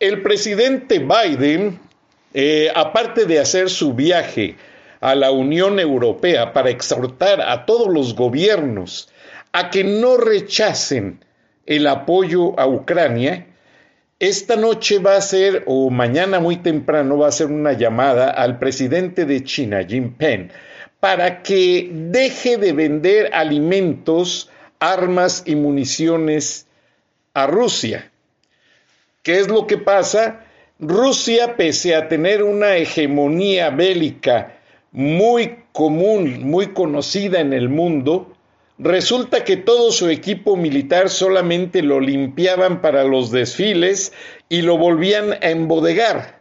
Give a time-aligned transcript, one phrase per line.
[0.00, 1.78] El presidente Biden,
[2.32, 4.56] eh, aparte de hacer su viaje
[4.98, 9.10] a la Unión Europea para exhortar a todos los gobiernos
[9.52, 11.22] a que no rechacen
[11.66, 13.46] el apoyo a Ucrania,
[14.18, 18.58] esta noche va a ser, o mañana muy temprano, va a ser una llamada al
[18.58, 20.50] presidente de China, Jinping,
[20.98, 26.66] para que deje de vender alimentos, armas y municiones
[27.34, 28.09] a Rusia.
[29.22, 30.46] ¿Qué es lo que pasa?
[30.78, 34.58] Rusia, pese a tener una hegemonía bélica
[34.92, 38.32] muy común, muy conocida en el mundo,
[38.78, 44.14] resulta que todo su equipo militar solamente lo limpiaban para los desfiles
[44.48, 46.40] y lo volvían a embodegar.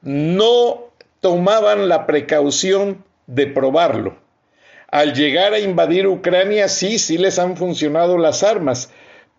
[0.00, 4.16] No tomaban la precaución de probarlo.
[4.86, 8.90] Al llegar a invadir Ucrania, sí, sí les han funcionado las armas,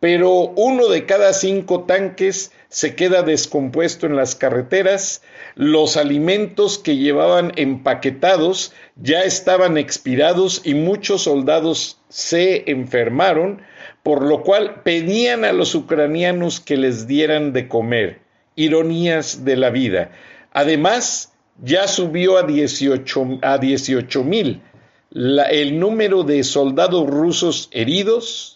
[0.01, 5.21] pero uno de cada cinco tanques se queda descompuesto en las carreteras,
[5.55, 13.61] los alimentos que llevaban empaquetados ya estaban expirados y muchos soldados se enfermaron,
[14.03, 18.19] por lo cual pedían a los ucranianos que les dieran de comer.
[18.57, 20.11] Ironías de la vida.
[20.51, 21.31] Además,
[21.63, 24.61] ya subió a 18 a mil
[25.13, 28.54] el número de soldados rusos heridos,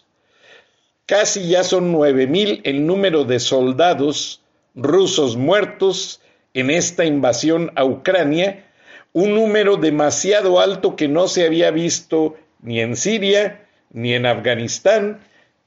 [1.10, 4.42] Casi ya son nueve mil el número de soldados
[4.76, 6.20] rusos muertos
[6.54, 8.64] en esta invasión a Ucrania,
[9.12, 15.18] un número demasiado alto que no se había visto ni en Siria, ni en Afganistán,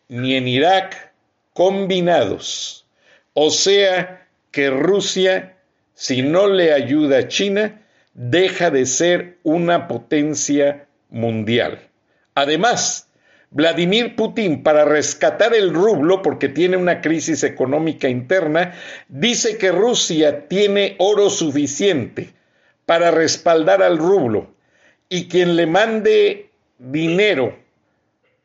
[0.08, 1.12] ni en Irak
[1.52, 2.86] combinados.
[3.34, 5.58] O sea que Rusia,
[5.94, 7.82] si no le ayuda a China,
[8.14, 11.82] deja de ser una potencia mundial.
[12.34, 13.10] Además,
[13.54, 18.74] Vladimir Putin, para rescatar el rublo, porque tiene una crisis económica interna,
[19.08, 22.34] dice que Rusia tiene oro suficiente
[22.88, 24.48] para respaldar al rublo
[25.08, 26.50] y quien le mande
[26.80, 27.56] dinero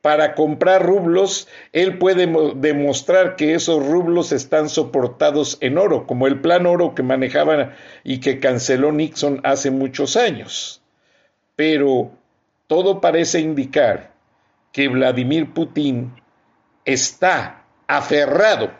[0.02, 2.26] para comprar rublos, él puede
[2.56, 8.20] demostrar que esos rublos están soportados en oro, como el plan oro que manejaba y
[8.20, 10.82] que canceló Nixon hace muchos años.
[11.56, 12.10] Pero
[12.66, 14.17] todo parece indicar
[14.72, 16.12] que Vladimir Putin
[16.84, 18.70] está aferrado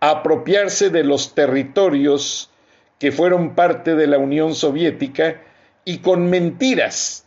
[0.00, 2.50] a apropiarse de los territorios
[2.98, 5.42] que fueron parte de la Unión Soviética
[5.84, 7.26] y con mentiras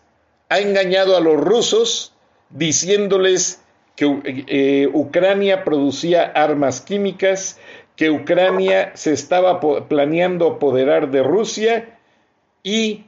[0.50, 2.14] ha engañado a los rusos
[2.50, 3.62] diciéndoles
[3.96, 7.60] que eh, Ucrania producía armas químicas,
[7.96, 11.98] que Ucrania se estaba planeando apoderar de Rusia
[12.62, 13.06] y,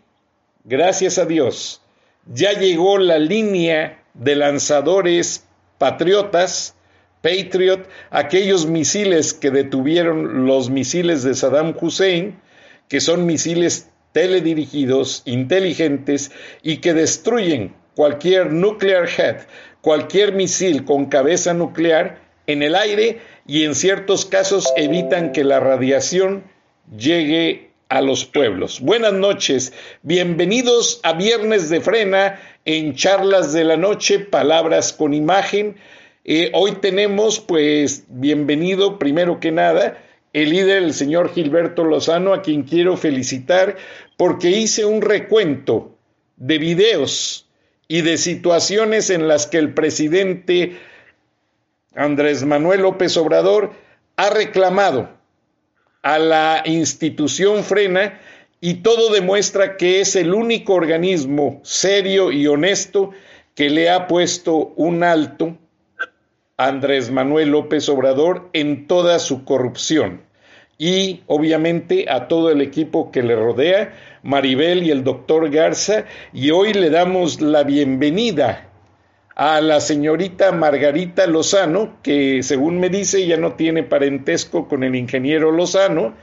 [0.64, 1.82] gracias a Dios,
[2.26, 5.46] ya llegó la línea de lanzadores
[5.78, 6.76] patriotas,
[7.22, 12.40] Patriot, aquellos misiles que detuvieron los misiles de Saddam Hussein,
[12.88, 16.32] que son misiles teledirigidos, inteligentes
[16.64, 19.38] y que destruyen cualquier nuclear head,
[19.82, 25.60] cualquier misil con cabeza nuclear en el aire y en ciertos casos evitan que la
[25.60, 26.44] radiación
[26.96, 28.82] llegue a los pueblos.
[28.82, 35.78] Buenas noches, bienvenidos a Viernes de Frena en charlas de la noche, palabras con imagen.
[36.26, 40.04] Eh, hoy tenemos, pues, bienvenido primero que nada,
[40.34, 43.78] el líder, el señor Gilberto Lozano, a quien quiero felicitar
[44.18, 45.96] porque hice un recuento
[46.36, 47.48] de videos
[47.88, 50.78] y de situaciones en las que el presidente
[51.96, 53.72] Andrés Manuel López Obrador
[54.18, 55.17] ha reclamado
[56.02, 58.20] a la institución frena
[58.60, 63.12] y todo demuestra que es el único organismo serio y honesto
[63.56, 65.58] que le ha puesto un alto
[66.58, 70.22] Andrés Manuel López Obrador en toda su corrupción.
[70.80, 76.52] y obviamente a todo el equipo que le rodea, Maribel y el doctor Garza, y
[76.52, 78.67] hoy le damos la bienvenida
[79.38, 84.96] a la señorita Margarita Lozano, que según me dice ya no tiene parentesco con el
[84.96, 86.16] ingeniero Lozano,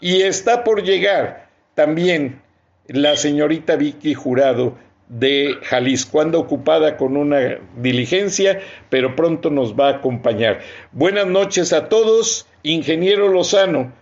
[0.00, 2.40] y está por llegar también
[2.86, 4.78] la señorita Vicky Jurado
[5.08, 10.60] de Jalisco, anda ocupada con una diligencia, pero pronto nos va a acompañar.
[10.92, 13.92] Buenas noches a todos, ingeniero Lozano.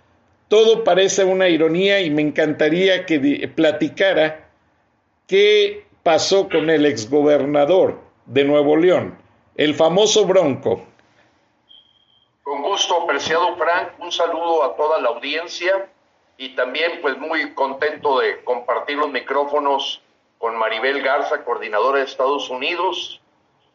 [0.46, 4.48] Todo parece una ironía y me encantaría que platicara
[5.26, 9.18] qué pasó con el exgobernador de Nuevo León,
[9.56, 10.82] el famoso Bronco.
[12.42, 15.88] Con gusto, apreciado Frank, un saludo a toda la audiencia
[16.36, 20.02] y también pues muy contento de compartir los micrófonos
[20.38, 23.20] con Maribel Garza, coordinadora de Estados Unidos,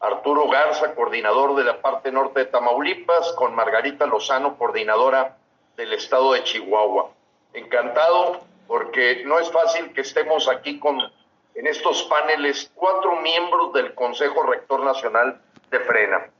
[0.00, 5.36] Arturo Garza, coordinador de la parte norte de Tamaulipas, con Margarita Lozano, coordinadora
[5.76, 7.10] del estado de Chihuahua.
[7.54, 11.00] Encantado porque no es fácil que estemos aquí con
[11.56, 16.30] en estos paneles cuatro miembros del Consejo Rector Nacional de Frena.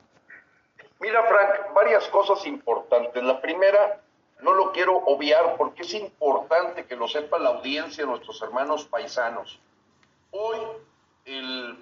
[1.01, 3.23] Mira, Frank, varias cosas importantes.
[3.23, 4.03] La primera,
[4.41, 9.59] no lo quiero obviar porque es importante que lo sepa la audiencia, nuestros hermanos paisanos.
[10.33, 10.59] Hoy,
[11.25, 11.79] el,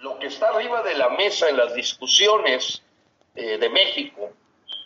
[0.00, 2.82] lo que está arriba de la mesa en las discusiones
[3.36, 4.30] eh, de México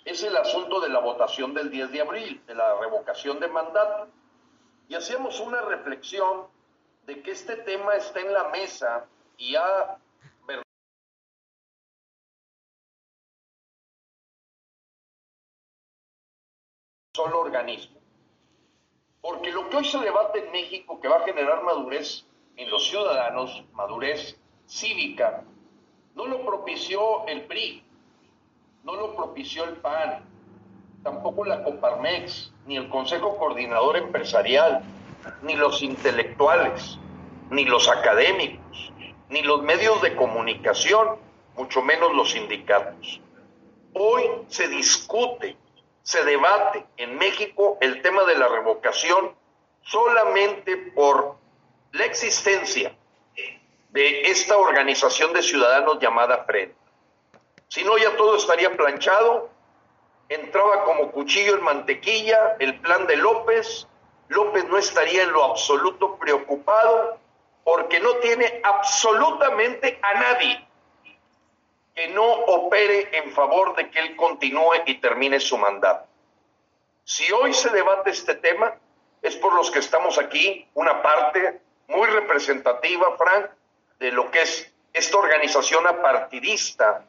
[0.05, 4.09] es el asunto de la votación del 10 de abril, de la revocación de mandato.
[4.89, 6.52] Y hacemos una reflexión
[7.07, 9.07] de que este tema está en la mesa
[9.37, 9.99] y ha
[17.15, 18.01] solo organismo.
[19.21, 22.25] Porque lo que hoy se debate en México, que va a generar madurez
[22.57, 25.45] en los ciudadanos, madurez cívica,
[26.15, 27.85] no lo propició el PRI,
[28.85, 30.25] no lo propició el PAN,
[31.03, 34.83] tampoco la Coparmex, ni el Consejo Coordinador Empresarial,
[35.43, 36.99] ni los intelectuales,
[37.51, 38.93] ni los académicos,
[39.29, 41.17] ni los medios de comunicación,
[41.57, 43.21] mucho menos los sindicatos.
[43.95, 45.57] Hoy se discute,
[46.03, 49.35] se debate en México el tema de la revocación
[49.83, 51.37] solamente por
[51.93, 52.95] la existencia
[53.91, 56.75] de esta organización de ciudadanos llamada FREN.
[57.69, 59.51] Si no, ya todo estaría planchado.
[60.29, 63.87] Entraba como cuchillo en mantequilla el plan de López.
[64.29, 67.19] López no estaría en lo absoluto preocupado
[67.65, 70.67] porque no tiene absolutamente a nadie
[71.95, 76.07] que no opere en favor de que él continúe y termine su mandato.
[77.05, 78.75] Si hoy se debate este tema,
[79.21, 83.51] es por los que estamos aquí, una parte muy representativa, Frank,
[83.99, 87.05] de lo que es esta organización apartidista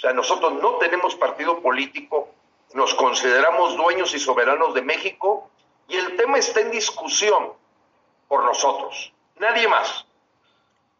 [0.00, 2.30] o sea, nosotros no tenemos partido político,
[2.72, 5.50] nos consideramos dueños y soberanos de México
[5.90, 7.52] y el tema está en discusión
[8.28, 10.06] por nosotros, nadie más.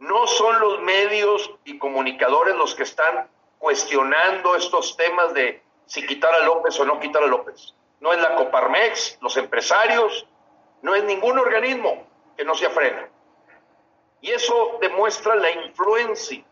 [0.00, 3.28] No son los medios y comunicadores los que están
[3.58, 7.72] cuestionando estos temas de si quitar a López o no quitar a López.
[8.00, 10.26] No es la Coparmex, los empresarios,
[10.82, 13.08] no es ningún organismo que no se frena.
[14.22, 16.42] Y eso demuestra la influencia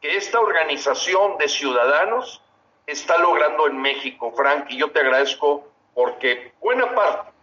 [0.00, 2.42] que esta organización de ciudadanos
[2.86, 7.35] está logrando en México, Frank, y yo te agradezco porque buena parte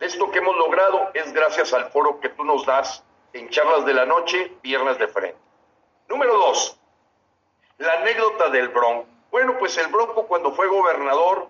[0.00, 3.94] esto que hemos logrado es gracias al foro que tú nos das en charlas de
[3.94, 5.38] la noche, viernes de frente.
[6.08, 6.78] Número dos,
[7.78, 9.06] la anécdota del Bronco.
[9.30, 11.48] Bueno, pues el Bronco cuando fue gobernador,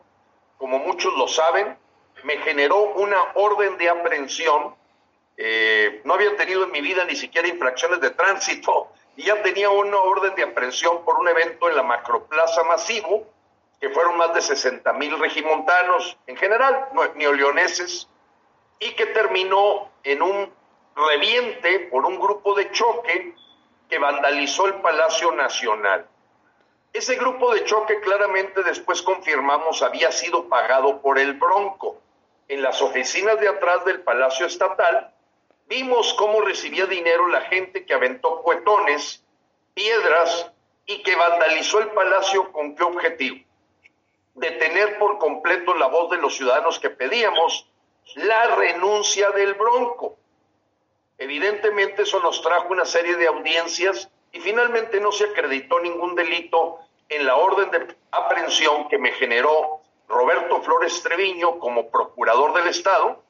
[0.56, 1.76] como muchos lo saben,
[2.22, 4.74] me generó una orden de aprehensión.
[5.36, 9.70] Eh, no había tenido en mi vida ni siquiera infracciones de tránsito y ya tenía
[9.70, 13.26] una orden de aprehensión por un evento en la macroplaza masivo,
[13.80, 18.08] que fueron más de 60 mil regimontanos en general, neoleoneses,
[18.78, 20.52] y que terminó en un
[20.97, 23.35] reviente por un grupo de choque
[23.88, 26.07] que vandalizó el Palacio Nacional.
[26.93, 32.00] Ese grupo de choque claramente después confirmamos había sido pagado por el Bronco.
[32.47, 35.14] En las oficinas de atrás del Palacio Estatal
[35.66, 39.25] Vimos cómo recibía dinero la gente que aventó cuetones,
[39.73, 40.52] piedras
[40.87, 43.45] y que vandalizó el palacio con qué objetivo?
[44.35, 47.71] Detener por completo la voz de los ciudadanos que pedíamos
[48.14, 50.16] la renuncia del bronco.
[51.18, 56.78] Evidentemente eso nos trajo una serie de audiencias y finalmente no se acreditó ningún delito
[57.08, 63.25] en la orden de aprehensión que me generó Roberto Flores Treviño como procurador del Estado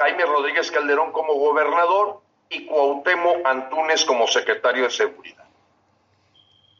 [0.00, 5.44] Jaime Rodríguez Calderón como gobernador y Cuauhtémoc Antúnez como secretario de Seguridad.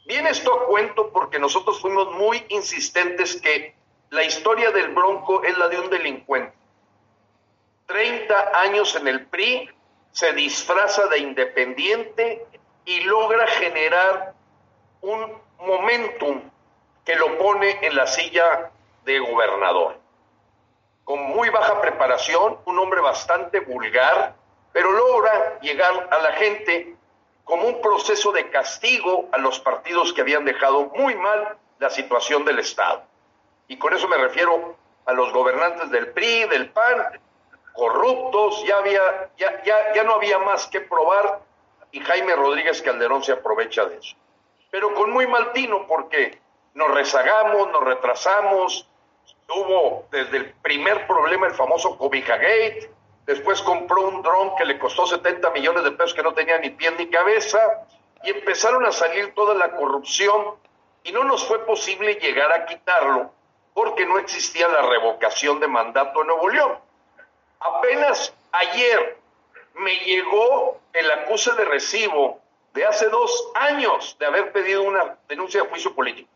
[0.06, 3.74] Viene esto a cuento porque nosotros fuimos muy insistentes que
[4.08, 6.56] la historia del Bronco es la de un delincuente.
[7.90, 9.68] 30 años en el PRI,
[10.12, 12.46] se disfraza de independiente
[12.84, 14.32] y logra generar
[15.00, 16.40] un momentum
[17.04, 18.70] que lo pone en la silla
[19.04, 19.98] de gobernador.
[21.02, 24.34] Con muy baja preparación, un hombre bastante vulgar,
[24.72, 26.94] pero logra llegar a la gente
[27.42, 32.44] como un proceso de castigo a los partidos que habían dejado muy mal la situación
[32.44, 33.02] del Estado.
[33.66, 37.20] Y con eso me refiero a los gobernantes del PRI, del PAN,
[37.74, 41.40] corruptos, ya, había, ya, ya, ya no había más que probar
[41.92, 44.16] y Jaime Rodríguez Calderón se aprovecha de eso.
[44.70, 46.38] Pero con muy mal tino porque
[46.74, 48.88] nos rezagamos, nos retrasamos,
[49.46, 52.90] tuvo desde el primer problema el famoso Cobija Gate,
[53.26, 56.70] después compró un dron que le costó 70 millones de pesos que no tenía ni
[56.70, 57.58] pie ni cabeza,
[58.22, 60.56] y empezaron a salir toda la corrupción
[61.02, 63.32] y no nos fue posible llegar a quitarlo
[63.72, 66.78] porque no existía la revocación de mandato en Nuevo León.
[67.60, 69.18] Apenas ayer
[69.74, 72.40] me llegó el acuse de recibo
[72.72, 76.28] de hace dos años de haber pedido una denuncia de juicio político.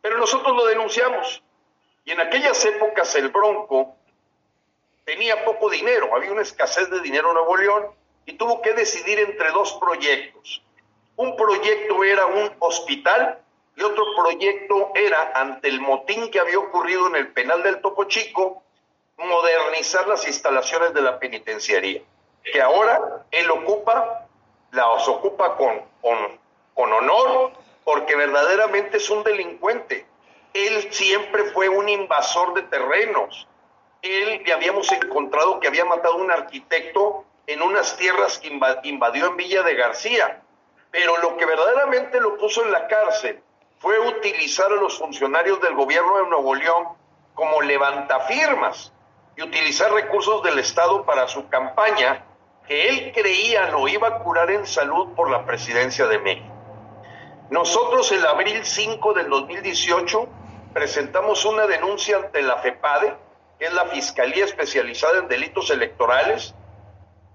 [0.00, 1.42] Pero nosotros lo denunciamos.
[2.04, 3.96] Y en aquellas épocas el Bronco
[5.04, 7.86] tenía poco dinero, había una escasez de dinero en Nuevo León
[8.24, 10.62] y tuvo que decidir entre dos proyectos.
[11.16, 13.40] Un proyecto era un hospital
[13.74, 18.04] y otro proyecto era, ante el motín que había ocurrido en el penal del Topo
[18.04, 18.62] Chico,
[19.18, 22.02] modernizar las instalaciones de la penitenciaría,
[22.44, 24.26] que ahora él ocupa,
[24.70, 26.38] las ocupa con, con,
[26.74, 27.52] con honor,
[27.84, 30.06] porque verdaderamente es un delincuente.
[30.54, 33.46] Él siempre fue un invasor de terrenos.
[34.02, 39.26] Él le habíamos encontrado que había matado a un arquitecto en unas tierras que invadió
[39.26, 40.42] en Villa de García.
[40.90, 43.42] Pero lo que verdaderamente lo puso en la cárcel
[43.78, 46.88] fue utilizar a los funcionarios del gobierno de Nuevo León
[47.34, 48.92] como levantafirmas
[49.38, 52.24] y utilizar recursos del Estado para su campaña
[52.66, 56.52] que él creía lo iba a curar en salud por la presidencia de México.
[57.48, 60.28] Nosotros el abril 5 del 2018
[60.74, 63.14] presentamos una denuncia ante la FEPADE,
[63.60, 66.52] que es la Fiscalía Especializada en Delitos Electorales,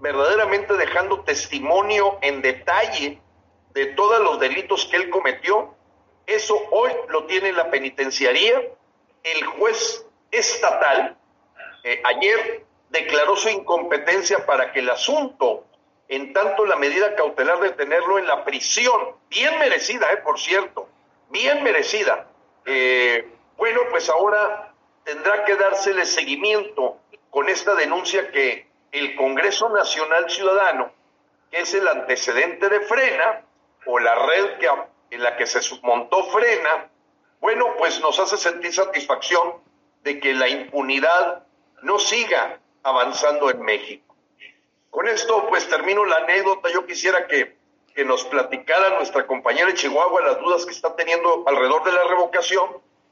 [0.02, 3.22] verdaderamente dejando testimonio en detalle
[3.74, 5.74] de todos los delitos que él cometió.
[6.28, 8.62] Eso hoy lo tiene la penitenciaría.
[9.24, 11.18] El juez estatal
[11.84, 15.66] eh, ayer declaró su incompetencia para que el asunto,
[16.08, 20.88] en tanto la medida cautelar de tenerlo en la prisión, bien merecida, eh, por cierto,
[21.30, 22.28] bien merecida,
[22.66, 24.74] eh, bueno, pues ahora
[25.04, 27.00] tendrá que dársele seguimiento
[27.30, 30.92] con esta denuncia que el Congreso Nacional Ciudadano,
[31.52, 33.42] que es el antecedente de Frena,
[33.86, 34.70] o la red que,
[35.12, 36.90] en la que se montó Frena,
[37.42, 39.56] bueno, pues nos hace sentir satisfacción
[40.04, 41.43] de que la impunidad
[41.84, 44.16] no siga avanzando en México.
[44.90, 46.70] Con esto pues termino la anécdota.
[46.70, 47.58] Yo quisiera que,
[47.94, 52.04] que nos platicara nuestra compañera de Chihuahua las dudas que está teniendo alrededor de la
[52.06, 52.70] revocación,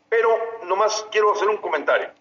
[0.10, 0.30] pero
[0.64, 2.12] nomás quiero hacer un comentario.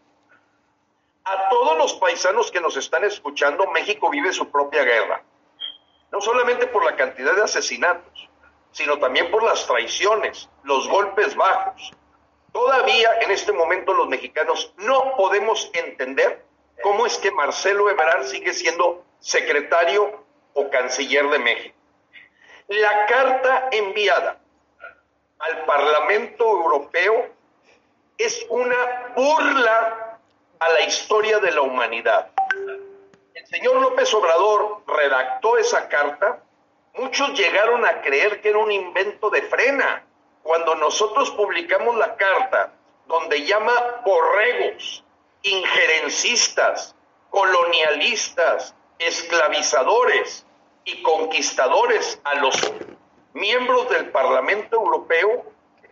[1.24, 5.22] A todos los paisanos que nos están escuchando, México vive su propia guerra.
[6.10, 8.28] No solamente por la cantidad de asesinatos,
[8.72, 11.92] sino también por las traiciones, los golpes bajos,
[12.52, 16.44] Todavía en este momento los mexicanos no podemos entender
[16.82, 21.76] cómo es que Marcelo Ebrard sigue siendo secretario o canciller de México.
[22.68, 24.38] La carta enviada
[25.38, 27.28] al Parlamento Europeo
[28.18, 30.18] es una burla
[30.58, 32.30] a la historia de la humanidad.
[33.34, 36.42] El señor López Obrador redactó esa carta,
[36.94, 40.04] muchos llegaron a creer que era un invento de frena,
[40.50, 42.72] cuando nosotros publicamos la carta
[43.06, 45.04] donde llama borregos,
[45.44, 46.96] injerencistas,
[47.30, 50.44] colonialistas, esclavizadores
[50.84, 52.56] y conquistadores a los
[53.32, 55.44] miembros del Parlamento Europeo,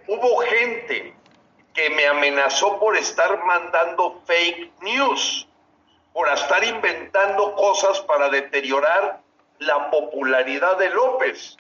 [0.09, 1.15] hubo gente
[1.73, 5.47] que me amenazó por estar mandando fake news,
[6.13, 9.21] por estar inventando cosas para deteriorar
[9.61, 11.57] la popularidad de López.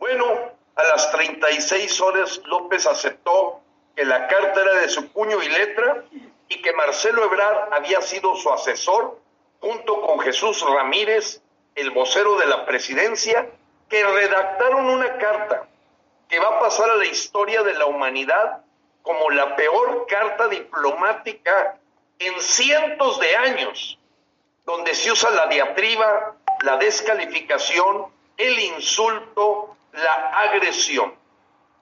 [0.00, 3.60] Bueno, a las 36 horas López aceptó
[3.94, 6.04] que la carta era de su puño y letra
[6.48, 9.18] y que Marcelo Ebrard había sido su asesor
[9.60, 11.40] junto con Jesús Ramírez,
[11.74, 13.48] el vocero de la presidencia,
[13.88, 15.68] que redactaron una carta
[16.28, 18.62] que va a pasar a la historia de la humanidad
[19.02, 21.78] como la peor carta diplomática
[22.18, 23.98] en cientos de años,
[24.64, 31.14] donde se usa la diatriba, la descalificación, el insulto, la agresión.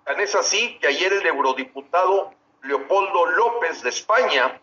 [0.04, 4.60] Tan es así que ayer el eurodiputado Leopoldo López de España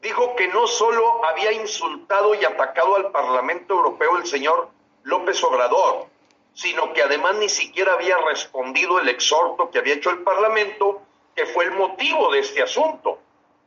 [0.00, 4.68] dijo que no solo había insultado y atacado al Parlamento Europeo el señor
[5.04, 6.06] López Obrador,
[6.54, 11.02] sino que además ni siquiera había respondido el exhorto que había hecho el Parlamento,
[11.34, 13.18] que fue el motivo de este asunto,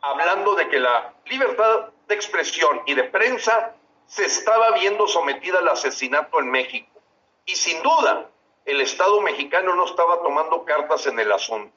[0.02, 3.74] hablando de que la libertad de expresión y de prensa
[4.06, 7.02] se estaba viendo sometida al asesinato en México.
[7.46, 8.30] Y sin duda,
[8.66, 11.72] el Estado mexicano no estaba tomando cartas en el asunto.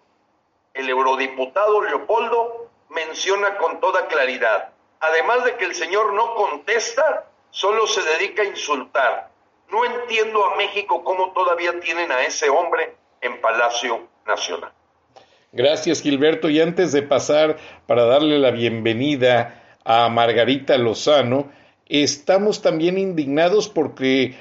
[0.72, 7.86] El eurodiputado Leopoldo menciona con toda claridad, además de que el señor no contesta, solo
[7.86, 9.30] se dedica a insultar.
[9.70, 14.72] No entiendo a México cómo todavía tienen a ese hombre en Palacio Nacional.
[15.52, 16.48] Gracias, Gilberto.
[16.48, 21.50] Y antes de pasar para darle la bienvenida a Margarita Lozano,
[21.86, 24.36] estamos también indignados porque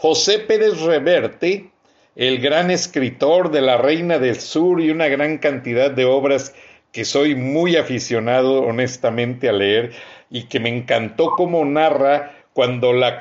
[0.00, 1.72] José Pérez Reverte,
[2.14, 6.54] el gran escritor de La Reina del Sur y una gran cantidad de obras
[6.92, 9.90] que soy muy aficionado honestamente a leer
[10.30, 13.18] y que me encantó cómo narra cuando la,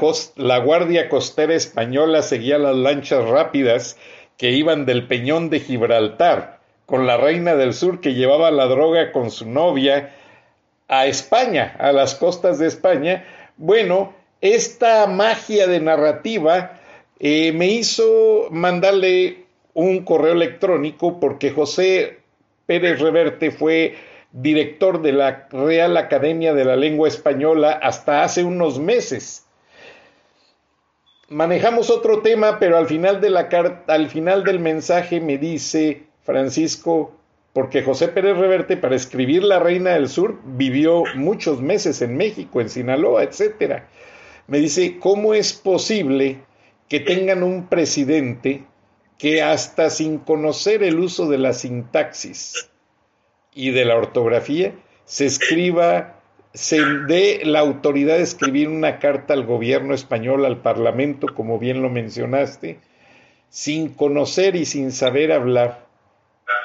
[0.60, 3.98] Guardia Costera Española seguía las lanchas rápidas
[4.38, 9.12] que iban del Peñón de Gibraltar con la Reina del Sur que llevaba la droga
[9.12, 10.14] con su novia
[10.88, 13.26] a España, a las costas de España,
[13.58, 16.80] bueno, esta magia de narrativa
[17.20, 22.20] eh, me hizo mandarle un correo electrónico porque José
[22.66, 23.96] Pérez Reverte fue
[24.32, 29.46] director de la Real Academia de la Lengua Española hasta hace unos meses.
[31.30, 36.04] Manejamos otro tema, pero al final, de la carta, al final del mensaje me dice
[36.24, 37.14] Francisco,
[37.54, 42.62] porque José Pérez Reverte para escribir La Reina del Sur vivió muchos meses en México,
[42.62, 43.82] en Sinaloa, etc.
[44.48, 46.40] Me dice, ¿cómo es posible
[46.88, 48.64] que tengan un presidente
[49.18, 52.70] que hasta sin conocer el uso de la sintaxis
[53.54, 54.76] y de la ortografía,
[55.06, 56.22] se escriba,
[56.54, 61.82] se dé la autoridad de escribir una carta al gobierno español, al Parlamento, como bien
[61.82, 62.80] lo mencionaste,
[63.50, 65.88] sin conocer y sin saber hablar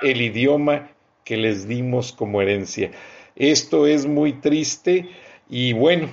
[0.02, 0.90] el idioma
[1.24, 2.90] que les dimos como herencia.
[3.36, 5.08] Esto es muy triste
[5.48, 6.12] y bueno,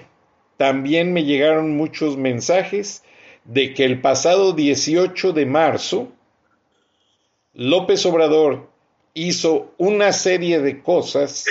[0.60, 3.02] también me llegaron muchos mensajes
[3.46, 6.12] de que el pasado 18 de marzo
[7.54, 8.70] López Obrador
[9.14, 11.46] hizo una serie de cosas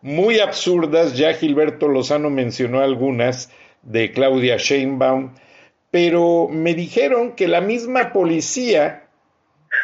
[0.00, 3.50] muy absurdas, ya Gilberto Lozano mencionó algunas
[3.82, 5.34] de Claudia Sheinbaum,
[5.90, 9.08] pero me dijeron que la misma policía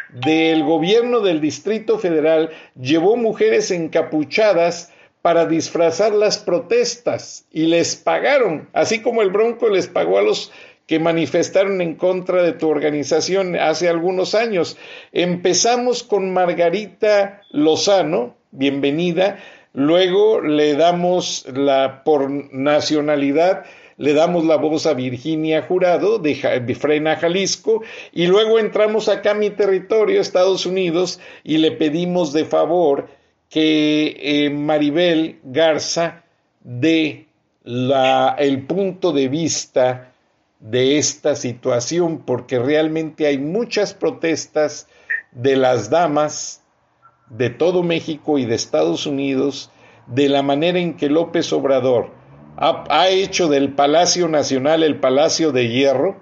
[0.09, 2.49] del gobierno del Distrito Federal
[2.81, 4.91] llevó mujeres encapuchadas
[5.29, 10.51] para disfrazar las protestas y les pagaron, así como el Bronco les pagó a los
[10.87, 14.79] que manifestaron en contra de tu organización hace algunos años.
[15.13, 19.37] Empezamos con Margarita Lozano, bienvenida,
[19.75, 23.67] luego le damos la por nacionalidad
[23.99, 26.37] le damos la voz a Virginia Jurado de,
[26.79, 32.45] Frena, Jalisco, y luego entramos acá a mi territorio, Estados Unidos, y le pedimos de
[32.45, 33.09] favor
[33.49, 36.25] que eh, Maribel Garza
[36.61, 37.29] dé
[37.65, 40.13] la, el punto de vista
[40.61, 44.89] de esta situación, porque realmente hay muchas protestas
[45.33, 46.63] de las damas
[47.31, 49.71] de todo México y de Estados Unidos
[50.07, 52.11] de la manera en que López Obrador
[52.57, 56.17] ha, hecho del Palacio Nacional el Palacio de Hierro,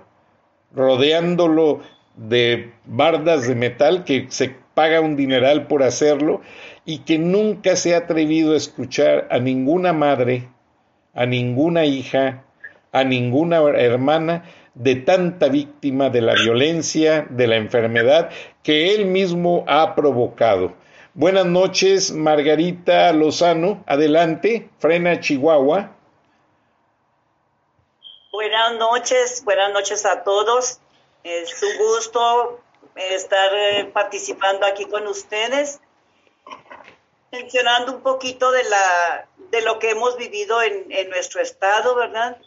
[0.74, 1.80] rodeándolo
[2.16, 6.42] de bardas de metal que se paga un dineral por hacerlo
[6.84, 10.50] y que nunca se ha atrevido a escuchar a ninguna madre,
[11.14, 12.44] a ninguna hija,
[12.92, 18.28] a ninguna hermana de tanta víctima de la violencia, de la enfermedad
[18.62, 20.74] que él mismo ha provocado.
[21.14, 23.82] Buenas noches, Margarita Lozano.
[23.86, 25.96] Adelante, frena Chihuahua.
[28.30, 30.80] Buenas noches, buenas noches a todos.
[31.24, 32.60] Es un gusto
[32.96, 35.80] estar eh, participando aquí con ustedes,
[37.30, 42.38] mencionando un poquito de, la, de lo que hemos vivido en, en nuestro estado, ¿verdad?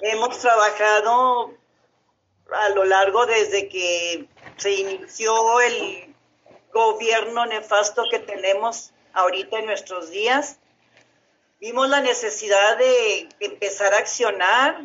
[0.00, 1.54] Hemos trabajado
[2.52, 6.14] a lo largo desde que se inició el
[6.72, 10.58] gobierno nefasto que tenemos ahorita en nuestros días.
[11.60, 14.82] Vimos la necesidad de empezar a accionar,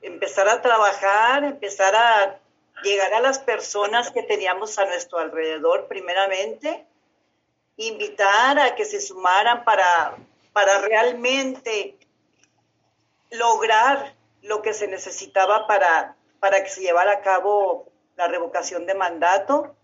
[0.00, 2.40] empezar a trabajar, empezar a
[2.82, 6.86] llegar a las personas que teníamos a nuestro alrededor primeramente,
[7.76, 10.16] invitar a que se sumaran para,
[10.52, 11.96] para realmente
[13.30, 18.94] lograr lo que se necesitaba para, para que se llevara a cabo la revocación de
[18.94, 19.74] mandato.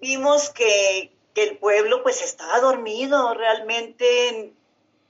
[0.00, 4.52] Vimos que, el pueblo pues estaba dormido, realmente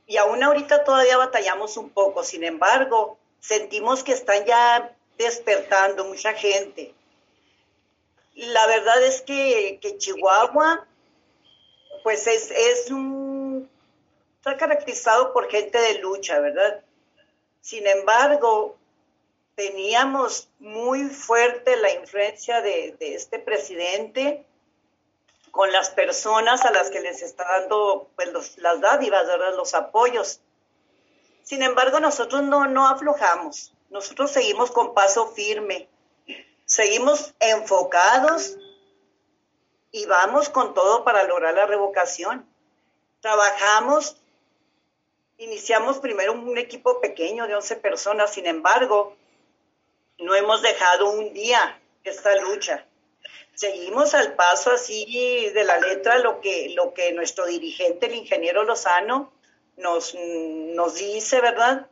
[0.07, 6.33] y aún ahorita todavía batallamos un poco, sin embargo, sentimos que están ya despertando mucha
[6.33, 6.95] gente.
[8.35, 10.87] La verdad es que, que Chihuahua,
[12.03, 13.69] pues es, es un,
[14.39, 16.83] está caracterizado por gente de lucha, ¿verdad?
[17.61, 18.79] Sin embargo,
[19.55, 24.47] teníamos muy fuerte la influencia de, este presidente
[25.51, 29.55] con las personas a las que les está dando pues, las dádivas, ¿verdad?
[29.57, 30.41] los apoyos.
[31.43, 35.88] Sin embargo, nosotros no, no aflojamos, nosotros seguimos con paso firme,
[36.64, 38.57] seguimos enfocados
[39.92, 42.46] y vamos con todo para lograr la revocación.
[43.20, 44.16] Trabajamos,
[45.38, 49.16] iniciamos primero un equipo pequeño de 11 personas, sin embargo,
[50.18, 52.87] no hemos dejado un día esta lucha
[53.61, 58.64] seguimos al paso así de la letra lo que, lo que nuestro dirigente, el ingeniero
[58.64, 59.35] Lozano,
[59.76, 61.87] nos, nos dice, ¿verdad?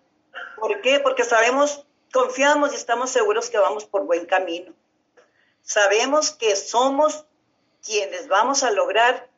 [0.57, 0.99] ¿Por qué?
[0.99, 4.73] Porque sabemos, confiamos y estamos seguros que vamos por buen camino.
[5.63, 7.25] Sabemos que somos
[7.85, 9.29] quienes vamos a lograr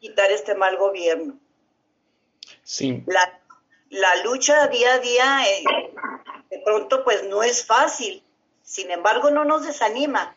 [0.00, 1.38] quitar este mal gobierno.
[2.62, 3.02] Sí.
[3.06, 3.40] La,
[3.90, 5.64] la lucha día a día, eh,
[6.50, 8.24] de pronto, pues no es fácil.
[8.62, 10.36] Sin embargo, no nos desanima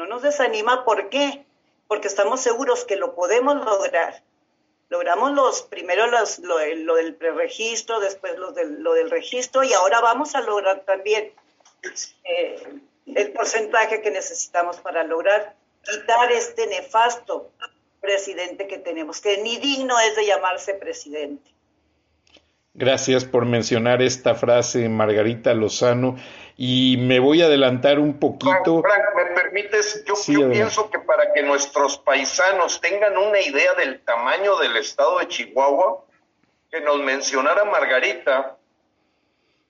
[0.00, 1.44] no nos desanima, ¿por qué?
[1.86, 4.22] Porque estamos seguros que lo podemos lograr.
[4.90, 10.00] Logramos los, primero los, lo, del preregistro, después lo del, lo del registro y ahora
[10.00, 11.32] vamos a lograr también
[12.24, 17.50] eh, el porcentaje que necesitamos para lograr quitar este nefasto
[18.00, 21.50] presidente que tenemos, que ni digno es de llamarse presidente.
[22.74, 26.16] Gracias por mencionar esta frase, Margarita Lozano.
[26.56, 28.82] Y me voy a adelantar un poquito.
[28.82, 30.04] Frank, ¿me permites?
[30.04, 30.14] Yo,
[30.50, 36.04] pienso que para que nuestros paisanos tengan una idea del tamaño del estado de Chihuahua,
[36.70, 38.56] que nos mencionara Margarita,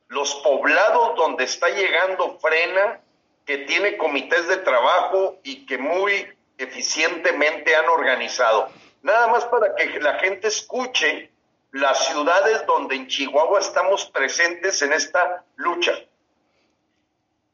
[0.08, 3.00] los poblados donde está llegando Frena,
[3.46, 8.68] que tiene comités de trabajo y que muy eficientemente han organizado.
[9.02, 11.30] Nada más para que la gente escuche
[11.72, 15.92] las ciudades donde en Chihuahua estamos presentes en esta lucha.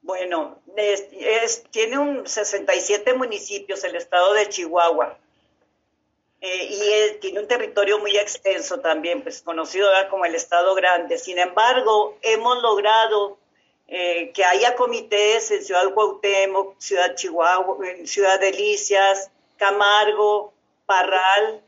[0.06, 0.62] Bueno,
[1.72, 5.18] tiene un 67 municipios el estado de Chihuahua.
[6.40, 11.18] Eh, y tiene un territorio muy extenso también, pues conocido como el Estado Grande.
[11.18, 13.36] Sin embargo, hemos logrado
[13.88, 20.52] eh, que haya comités en Ciudad Cuauhtémoc, Ciudad Chihuahua, en Ciudad Delicias, Camargo,
[20.86, 21.64] Parral,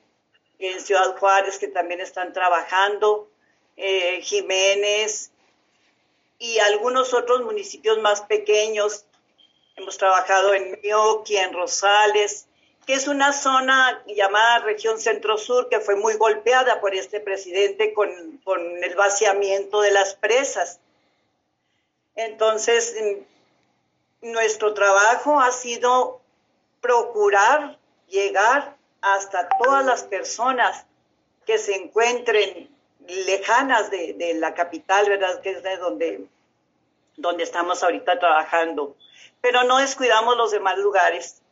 [0.61, 3.29] en Ciudad Juárez que también están trabajando,
[3.77, 5.33] eh, Jiménez
[6.39, 9.05] y algunos otros municipios más pequeños.
[9.77, 12.47] Hemos trabajado en Mioqui, en Rosales,
[12.87, 18.41] que es una zona llamada región centro-sur que fue muy golpeada por este presidente con,
[18.45, 20.81] con el vaciamiento de las presas.
[22.15, 22.97] Entonces,
[24.23, 26.21] nuestro trabajo ha sido
[26.81, 30.85] procurar llegar hasta todas las personas
[31.47, 32.69] que se encuentren
[33.09, 35.41] lejanas de, la capital, ¿verdad?
[35.41, 36.27] Que es de donde,
[37.17, 38.97] donde estamos ahorita trabajando.
[39.41, 41.43] Pero no descuidamos los demás lugares.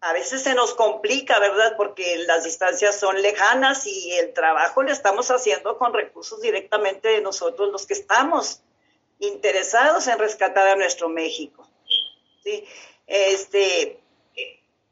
[0.00, 1.76] A veces se nos complica, ¿verdad?
[1.76, 7.22] Porque las distancias son lejanas y el trabajo lo estamos haciendo con recursos directamente de
[7.22, 8.60] nosotros, los que estamos
[9.18, 11.66] interesados en rescatar a nuestro México.
[12.42, 12.66] ¿sí?
[13.06, 14.03] Este,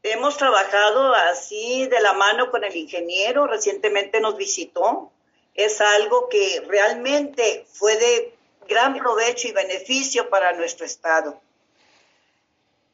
[0.04, 5.12] Hemos trabajado así de la mano con el ingeniero, recientemente nos visitó.
[5.54, 8.34] Es algo que realmente fue de
[8.68, 11.40] gran provecho y beneficio para nuestro Estado.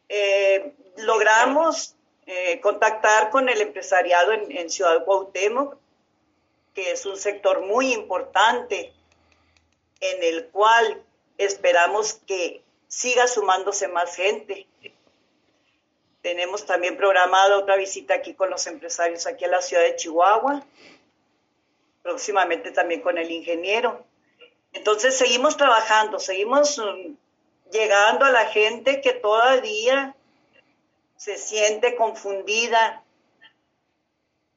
[0.08, 1.94] Eh, logramos
[2.26, 5.76] eh, contactar con el empresariado en, Ciudad Cuauhtémoc,
[6.74, 8.92] que es un sector muy importante
[10.00, 11.02] en el cual
[11.38, 14.66] esperamos que siga sumándose más gente.
[16.22, 20.64] Tenemos también programada otra visita aquí con los empresarios aquí a la ciudad de Chihuahua,
[22.02, 24.04] próximamente también con el ingeniero.
[24.72, 27.14] Entonces seguimos trabajando, seguimos mm,
[27.70, 30.14] llegando a la gente que todavía
[31.16, 33.02] se siente confundida,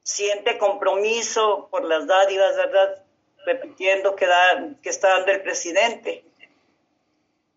[0.02, 3.04] siente compromiso por las dádivas, ¿verdad?
[3.44, 6.24] Repitiendo que, da, que está dando el presidente.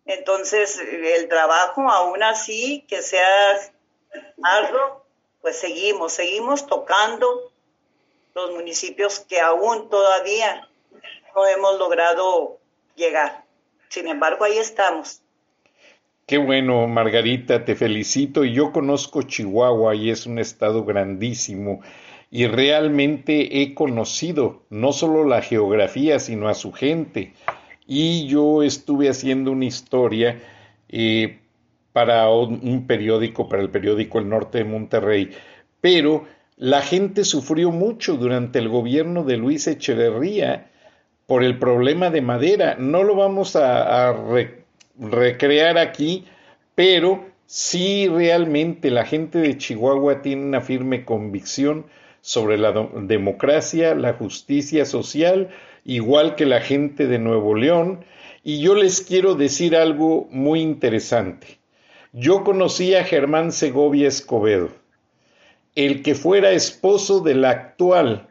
[0.04, 3.72] Entonces, el trabajo aún así, que sea
[4.42, 5.04] algo,
[5.40, 7.52] pues seguimos, seguimos tocando
[8.34, 10.68] los municipios que aún todavía
[11.34, 12.58] no hemos logrado
[12.94, 13.44] llegar.
[13.88, 15.22] Sin embargo, ahí estamos.
[16.26, 18.44] Qué bueno, Margarita, te felicito.
[18.44, 21.80] Y yo conozco Chihuahua y es un estado grandísimo.
[22.28, 27.34] y realmente he conocido no solo la geografía, sino a su gente.
[27.86, 30.42] Y yo estuve haciendo una historia
[30.88, 31.38] eh,
[31.96, 35.30] para un periódico, para el periódico El Norte de Monterrey,
[35.80, 36.26] pero
[36.58, 40.70] la gente sufrió mucho durante el gobierno de Luis Echeverría
[41.24, 42.76] por el problema de madera.
[42.78, 44.14] No lo vamos a,
[45.00, 46.26] recrear aquí,
[46.74, 51.86] pero sí realmente la gente de Chihuahua tiene una firme convicción
[52.20, 55.48] sobre la democracia, la justicia social,
[55.86, 58.04] igual que la gente de Nuevo León.
[58.44, 61.56] Y yo les quiero decir algo muy interesante.
[62.18, 64.70] Yo conocí a Germán Segovia Escobedo,
[65.74, 68.26] el que fuera esposo de la actual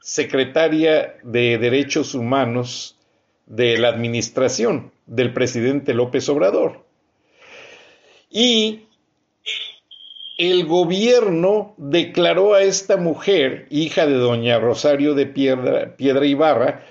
[0.00, 2.98] secretaria de Derechos Humanos
[3.46, 6.84] de la administración del presidente López Obrador.
[8.28, 8.86] Y
[10.36, 16.84] el gobierno declaró a esta mujer, hija de doña Rosario de Piedra, Piedra Ibarra,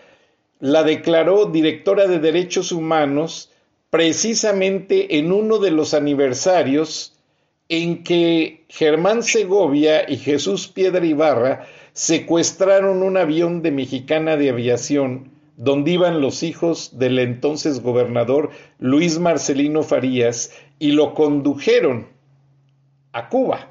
[0.61, 3.50] la declaró directora de Derechos Humanos
[3.91, 7.13] precisamente en uno de los aniversarios
[7.69, 15.31] en que Germán Segovia y Jesús Piedra Ibarra secuestraron un avión de Mexicana de Aviación
[15.57, 18.49] donde iban los hijos del entonces gobernador
[18.79, 22.07] Luis Marcelino Farías y lo condujeron
[23.11, 23.69] a Cuba.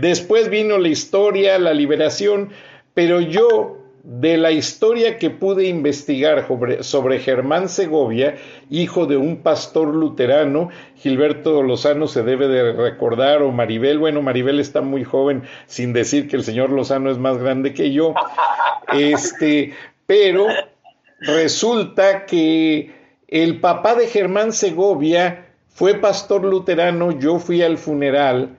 [0.00, 2.50] Después vino la historia, la liberación,
[2.94, 6.46] pero yo de la historia que pude investigar
[6.80, 8.36] sobre, Germán Segovia,
[8.68, 14.60] hijo de un pastor luterano, Gilberto Lozano se debe de recordar, o Maribel, bueno, Maribel
[14.60, 18.14] está muy joven, sin decir que el señor Lozano es más grande que yo,
[18.92, 19.72] este,
[20.04, 20.48] pero
[21.20, 22.92] resulta que
[23.28, 28.58] el papá de Germán Segovia fue pastor luterano, yo fui al funeral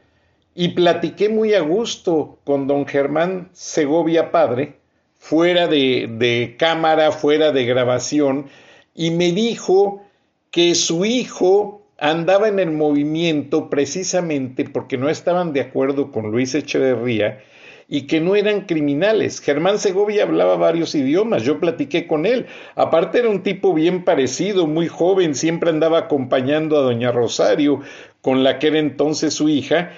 [0.56, 4.80] y platiqué muy a gusto con don Germán Segovia padre,
[5.28, 8.46] fuera de, cámara, fuera de grabación,
[8.94, 10.04] y me dijo
[10.52, 16.54] que su hijo andaba en el movimiento precisamente porque no estaban de acuerdo con Luis
[16.54, 17.42] Echeverría
[17.88, 19.42] y que no eran criminales.
[19.42, 22.46] Germán Segovia hablaba varios idiomas, yo platiqué con él.
[22.76, 27.82] Aparte era un tipo bien parecido, muy joven, siempre andaba acompañando a doña Rosario,
[28.22, 29.92] con la que era entonces su hija,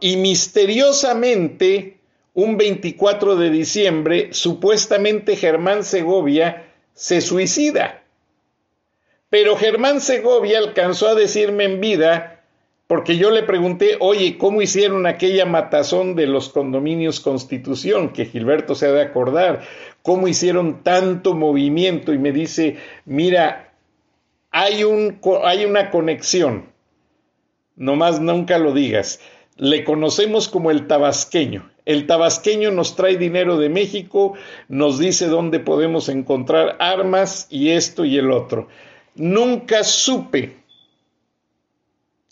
[0.00, 1.98] y misteriosamente
[2.34, 8.02] un 24 de diciembre, supuestamente Germán Segovia se suicida.
[9.30, 12.42] Pero Germán Segovia alcanzó a decirme en vida,
[12.88, 18.12] porque yo le pregunté, oye, ¿cómo hicieron aquella matazón de los condominios Constitución?
[18.12, 19.62] Que Gilberto se ha de acordar,
[20.02, 22.12] ¿cómo hicieron tanto movimiento?
[22.12, 23.72] Y me dice, mira,
[24.50, 26.66] hay, un, hay una conexión,
[27.76, 29.20] nomás nunca lo digas,
[29.56, 31.73] le conocemos como el tabasqueño.
[31.84, 34.34] El tabasqueño nos trae dinero de México,
[34.68, 38.68] nos dice dónde podemos encontrar armas y esto y el otro.
[39.14, 40.56] Nunca supe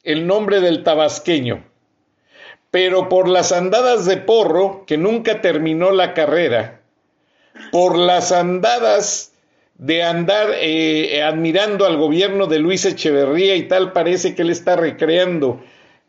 [0.04, 1.64] el nombre del tabasqueño,
[2.70, 6.80] pero por las andadas de porro, que nunca terminó la carrera,
[7.70, 9.32] por las andadas
[9.74, 14.76] de andar eh, admirando al gobierno de Luis Echeverría y tal, parece que él está
[14.76, 15.62] recreando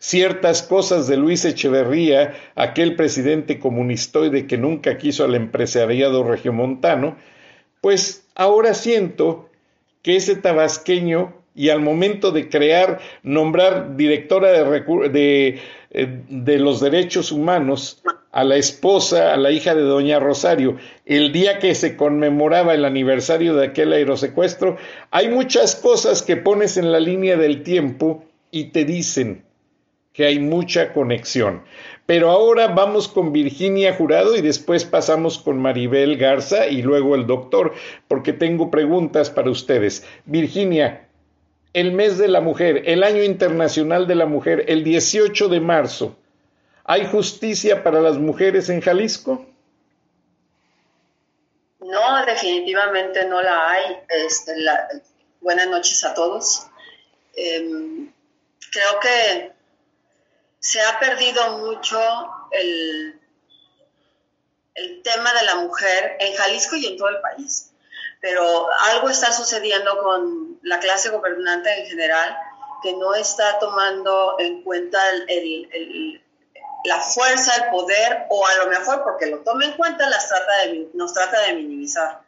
[0.03, 7.15] ciertas cosas de Luis Echeverría, aquel presidente comunistoide que nunca quiso al empresariado regiomontano,
[7.79, 9.49] pues ahora siento
[10.01, 15.59] que ese tabasqueño y al momento de crear, nombrar directora de, de,
[15.91, 21.31] eh, de, los derechos humanos a la esposa, a la hija de doña Rosario, el
[21.31, 24.75] día que se conmemoraba el aniversario de aquel aerosecuestro,
[25.11, 29.45] hay muchas cosas que pones en la línea del tiempo y te dicen,
[30.13, 31.63] que hay mucha conexión.
[32.05, 37.25] Pero ahora vamos con Virginia Jurado y después pasamos con Maribel Garza y luego el
[37.25, 37.73] doctor,
[38.07, 40.05] porque tengo preguntas para ustedes.
[40.25, 41.07] Virginia,
[41.73, 46.15] el mes de la mujer, el año internacional de la mujer, el 18 de marzo,
[46.83, 49.45] ¿hay justicia para las mujeres en Jalisco?
[51.79, 53.97] No, definitivamente no la hay.
[54.09, 54.53] Este,
[55.41, 56.67] buenas noches a todos.
[57.35, 58.11] Em,
[58.71, 59.62] creo que
[60.63, 61.99] se ha perdido mucho
[62.51, 63.19] el,
[64.75, 67.71] el tema de la mujer en Jalisco y en todo el país.
[68.21, 72.37] Pero algo está sucediendo con la clase gobernante en general
[72.81, 74.99] que no está tomando en cuenta
[76.85, 80.59] la fuerza, el poder, o a lo mejor porque lo toma en cuenta las trata
[80.59, 82.21] de, nos trata de minimizar.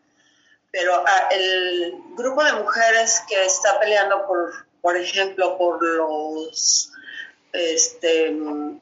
[0.71, 6.91] Pero ah, el grupo de mujeres que está peleando por, por ejemplo, por los
[7.55, 8.35] este,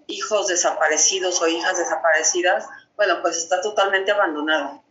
[0.08, 4.84] hijos desaparecidos o hijas desaparecidas, bueno, pues está totalmente abandonado.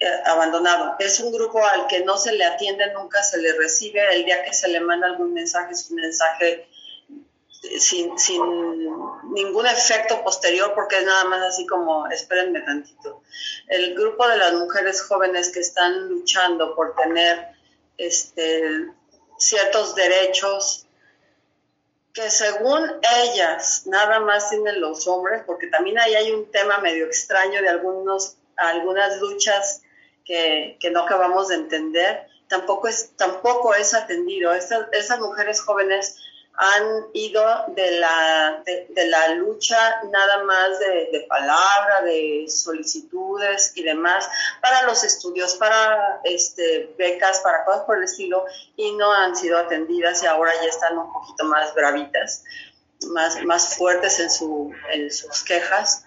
[0.00, 0.96] Eh, abandonado.
[0.98, 4.00] Es un grupo al que no se le atiende, nunca se le recibe.
[4.14, 6.66] El día que se le manda algún mensaje es un mensaje
[7.78, 8.40] sin, sin,
[9.32, 13.22] ningún efecto posterior porque es nada más así como espérenme tantito.
[13.68, 17.48] El grupo de las mujeres jóvenes que están luchando por tener
[17.98, 18.86] este,
[19.36, 20.86] ciertos derechos
[22.12, 22.90] que según
[23.22, 27.68] ellas nada más tienen los hombres, porque también ahí hay un tema medio extraño de
[27.68, 29.82] algunos, algunas luchas
[30.24, 34.52] que, que no acabamos de entender, tampoco es, tampoco es atendido.
[34.52, 36.16] esas mujeres jóvenes
[36.54, 44.28] han ido de la, de, la lucha nada más de, palabra, de solicitudes y demás
[44.60, 48.44] para los estudios, para este, becas, para cosas por el estilo,
[48.76, 52.44] y no han sido atendidas y ahora ya están un poquito más bravitas,
[53.08, 56.04] más, más fuertes en, su, en sus quejas.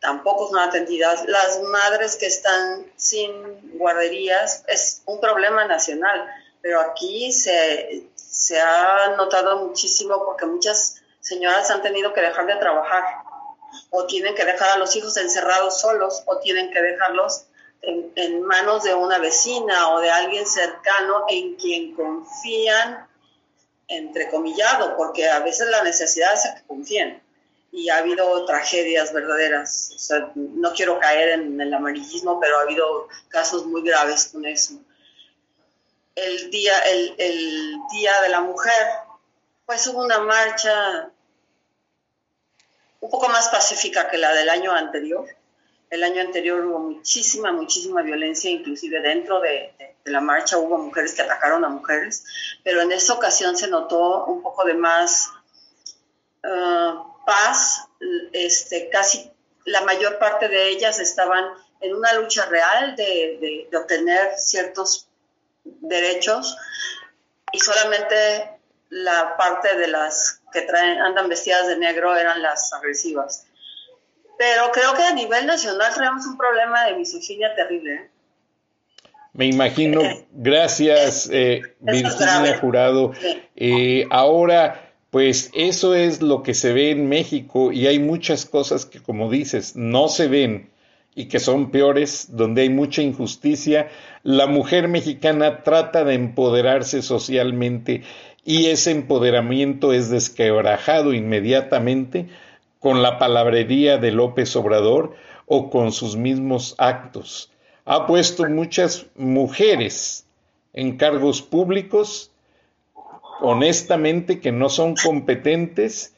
[0.00, 1.24] Tampoco son atendidas.
[1.26, 6.28] Las madres que están sin guarderías es un problema nacional,
[6.60, 12.56] pero aquí se, se ha notado muchísimo porque muchas señoras han tenido que dejar de
[12.56, 13.02] trabajar
[13.90, 17.46] o tienen que dejar a los hijos encerrados solos o tienen que dejarlos
[17.82, 23.06] en, manos de una vecina o de alguien cercano en quien confían,
[23.86, 27.22] entrecomillado, porque a veces la necesidad es que confíen.
[27.70, 30.10] Y ha habido tragedias verdaderas.
[30.34, 34.80] no quiero caer en el amarillismo, pero ha habido casos muy graves con eso
[36.24, 38.86] el día, el, día de la mujer,
[39.66, 41.10] pues hubo una marcha
[43.00, 45.26] un poco más pacífica que la del año anterior.
[45.90, 49.72] El año anterior hubo muchísima, muchísima violencia, inclusive dentro de,
[50.04, 52.24] la marcha hubo mujeres que atacaron a mujeres,
[52.64, 55.30] pero en esta ocasión se notó un poco de más
[56.44, 57.88] uh, paz.
[58.32, 59.30] Este, casi
[59.64, 61.44] la mayor parte de ellas estaban
[61.80, 65.07] en una lucha real de, de obtener ciertos
[65.80, 66.56] derechos
[67.52, 68.14] y solamente
[68.90, 73.46] la parte de las que traen, andan vestidas de negro eran las agresivas.
[74.38, 77.94] Pero creo que a nivel nacional tenemos un problema de misoginia terrible.
[77.94, 78.10] ¿eh?
[79.32, 80.00] Me imagino,
[80.32, 83.12] gracias eh, Virginia Jurado.
[83.56, 88.86] Eh, ahora, pues eso es lo que se ve en México y hay muchas cosas
[88.86, 90.70] que, como dices, no se ven
[91.14, 93.88] y que son peores, donde hay mucha injusticia,
[94.22, 98.02] la mujer mexicana trata de empoderarse socialmente
[98.44, 102.28] y ese empoderamiento es desquebrajado inmediatamente
[102.80, 105.14] con la palabrería de López Obrador
[105.46, 107.50] o con sus mismos actos.
[107.84, 110.26] Ha puesto muchas mujeres
[110.72, 112.30] en cargos públicos,
[113.40, 116.14] honestamente, que no son competentes,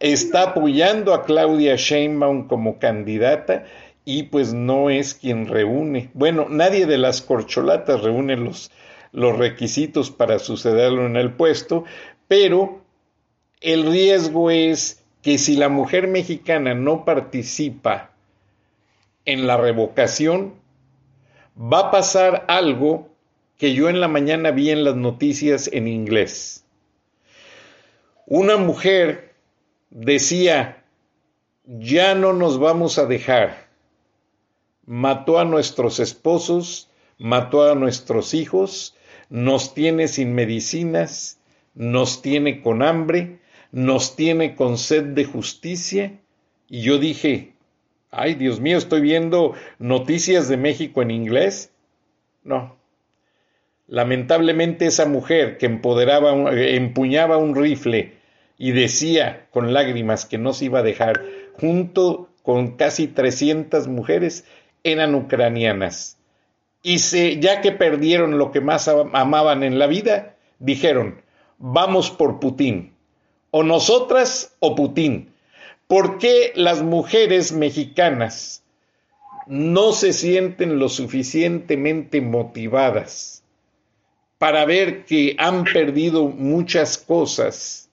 [0.00, 3.66] está apoyando a Claudia Sheinbaum como candidata
[4.04, 6.10] y pues no es quien reúne.
[6.14, 8.70] Bueno, nadie de las corcholatas reúne los,
[9.12, 11.84] los requisitos para sucederlo en el puesto,
[12.28, 12.80] pero
[13.60, 18.12] el riesgo es que si la mujer mexicana no participa
[19.26, 20.54] en la revocación,
[21.56, 23.08] va a pasar algo
[23.58, 26.64] que yo en la mañana vi en las noticias en inglés.
[28.26, 29.34] Una mujer
[29.90, 30.82] decía,
[31.64, 33.69] ya no nos vamos a dejar
[34.90, 38.96] mató a nuestros esposos, mató a nuestros hijos,
[39.28, 41.38] nos tiene sin medicinas,
[41.76, 43.38] nos tiene con hambre,
[43.70, 46.18] nos tiene con sed de justicia.
[46.68, 47.52] Y yo dije,
[48.10, 51.70] ay Dios mío, estoy viendo noticias de México en inglés.
[52.42, 52.76] No.
[53.86, 58.14] Lamentablemente esa mujer que empoderaba, empuñaba un rifle
[58.58, 61.22] y decía con lágrimas que no se iba a dejar,
[61.52, 64.44] junto con casi 300 mujeres,
[64.84, 66.18] eran ucranianas.
[66.82, 71.20] Y se, ya que perdieron lo que más amaban en la vida, dijeron,
[71.58, 72.92] vamos por Putin,
[73.50, 75.32] o nosotras o Putin.
[75.86, 78.62] ¿Por qué las mujeres mexicanas
[79.46, 83.42] no se sienten lo suficientemente motivadas
[84.38, 87.89] para ver que han perdido muchas cosas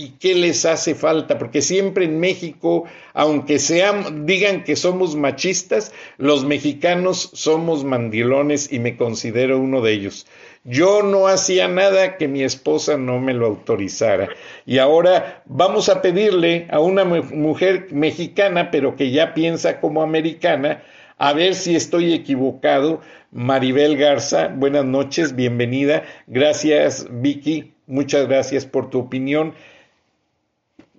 [0.00, 5.92] y qué les hace falta, porque siempre en México, aunque sean, digan que somos machistas,
[6.16, 10.26] los mexicanos somos mandilones y me considero uno de ellos.
[10.64, 14.30] Yo no hacía nada que mi esposa no me lo autorizara.
[14.64, 20.82] Y ahora vamos a pedirle a una mujer mexicana, pero que ya piensa como americana,
[21.18, 23.02] a ver si estoy equivocado.
[23.32, 26.04] Maribel Garza, buenas noches, bienvenida.
[26.26, 27.74] Gracias, Vicky.
[27.86, 29.52] Muchas gracias por tu opinión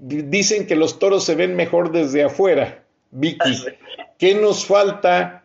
[0.02, 2.84] dicen que los toros se ven mejor desde afuera.
[3.12, 3.64] Vicky,
[4.18, 5.44] ¿qué nos falta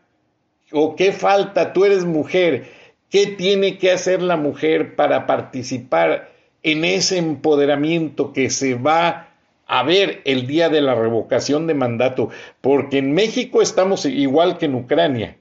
[0.72, 1.72] o qué falta?
[1.72, 2.66] Tú eres mujer,
[3.10, 6.32] ¿qué tiene que hacer la mujer para participar
[6.62, 9.28] en ese empoderamiento que se va
[9.66, 12.30] a ver el día de la revocación de mandato?
[12.60, 15.36] Porque en México estamos igual que en Ucrania.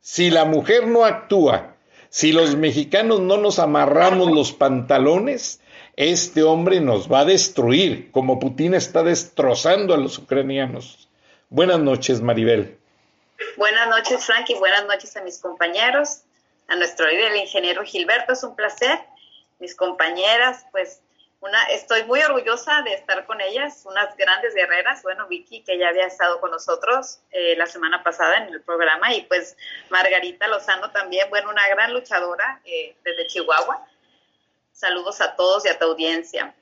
[0.00, 1.74] Si la mujer no actúa,
[2.08, 5.60] si los mexicanos no nos amarramos los pantalones,
[5.96, 11.08] este hombre nos va a destruir, como Putin está destrozando a los ucranianos.
[11.48, 12.78] Buenas noches, Maribel.
[13.56, 16.22] Buenas noches, Frank, y buenas noches a mis compañeros,
[16.68, 19.00] a nuestro líder, el ingeniero Gilberto, es un placer.
[19.58, 21.00] Mis compañeras, pues
[21.40, 25.02] una, estoy muy orgullosa de estar con ellas, unas grandes guerreras.
[25.02, 29.12] Bueno, Vicky, que ya había estado con nosotros eh, la semana pasada en el programa,
[29.14, 29.56] y pues
[29.88, 33.86] Margarita Lozano también, bueno, una gran luchadora eh, desde Chihuahua.
[34.80, 36.54] Saludos a todos y a tu audiencia.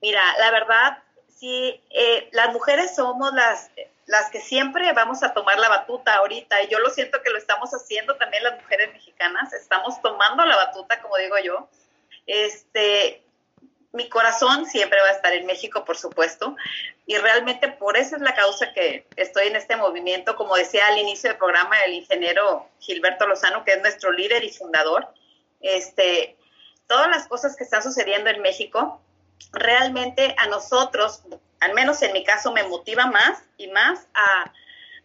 [0.00, 3.70] Mira, la verdad, sí, eh, las mujeres somos las,
[4.06, 7.36] las que siempre vamos a tomar la batuta ahorita, y yo lo siento que lo
[7.36, 11.68] estamos haciendo también las mujeres mexicanas, estamos tomando la batuta, como digo yo.
[12.26, 13.22] Este,
[13.92, 16.56] mi corazón siempre va a estar en México, por supuesto,
[17.04, 20.96] y realmente por eso es la causa que estoy en este movimiento, como decía al
[20.96, 25.06] inicio del programa el ingeniero Gilberto Lozano, que es nuestro líder y fundador.
[25.60, 26.38] Este,
[26.90, 29.00] todas las cosas que están sucediendo en México,
[29.52, 31.22] realmente a nosotros,
[31.60, 34.52] al menos en mi caso, me motiva más y más a,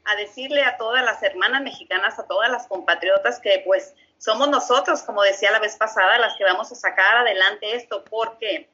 [0.06, 5.04] a decirle a todas las hermanas mexicanas, a todas las compatriotas que pues somos nosotros,
[5.04, 8.68] como decía la vez pasada, las que vamos a sacar adelante esto, porque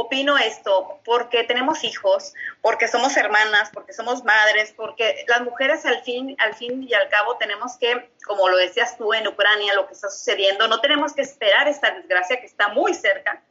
[0.00, 2.32] opino esto porque tenemos hijos,
[2.62, 7.08] porque somos hermanas, porque somos madres, porque las mujeres al fin, al fin y al
[7.08, 11.14] cabo tenemos que, como lo decías tú en Ucrania, lo que está sucediendo, no tenemos
[11.14, 13.42] que esperar esta desgracia que está muy cerca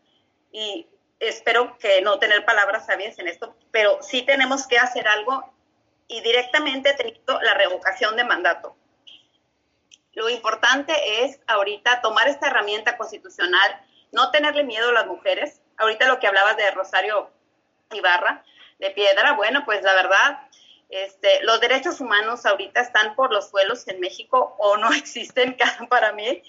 [0.50, 0.88] y
[1.20, 5.54] espero que no tener palabras sabias en esto, pero sí tenemos que hacer algo
[6.08, 8.74] y directamente teniendo la revocación de mandato.
[10.14, 16.08] Lo importante es ahorita tomar esta herramienta constitucional, no tenerle miedo a las mujeres, ahorita
[16.08, 17.30] lo que hablabas de Rosario
[17.92, 18.44] Ibarra,
[18.80, 20.40] de Piedra, bueno, pues la verdad,
[20.90, 25.58] este, los derechos humanos ahorita están por los suelos en México o no existen
[25.90, 26.44] para mí.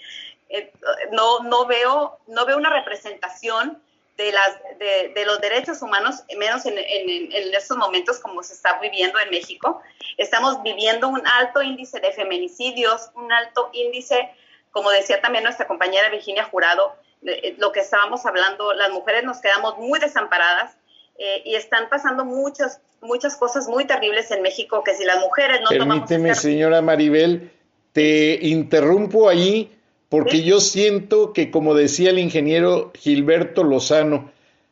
[0.49, 0.71] Eh,
[1.11, 3.81] no, veo, una representación
[4.17, 9.81] de, los derechos humanos, menos en, en, estos momentos como se está viviendo en México.
[10.17, 14.29] Estamos viviendo un alto índice de feminicidios, un alto índice,
[14.71, 19.77] como decía también nuestra compañera Virginia Jurado, lo que estábamos hablando, las mujeres nos quedamos
[19.77, 20.75] muy desamparadas
[21.17, 25.59] eh, y están pasando muchas, muchas cosas muy terribles en México que si las mujeres
[25.61, 27.51] no Permíteme, señora Maribel,
[27.91, 29.71] te interrumpo allí
[30.07, 34.31] porque yo siento que, como decía el ingeniero Gilberto Lozano,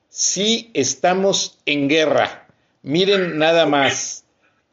[0.10, 2.48] sí estamos en guerra.
[2.82, 4.24] Miren nada más.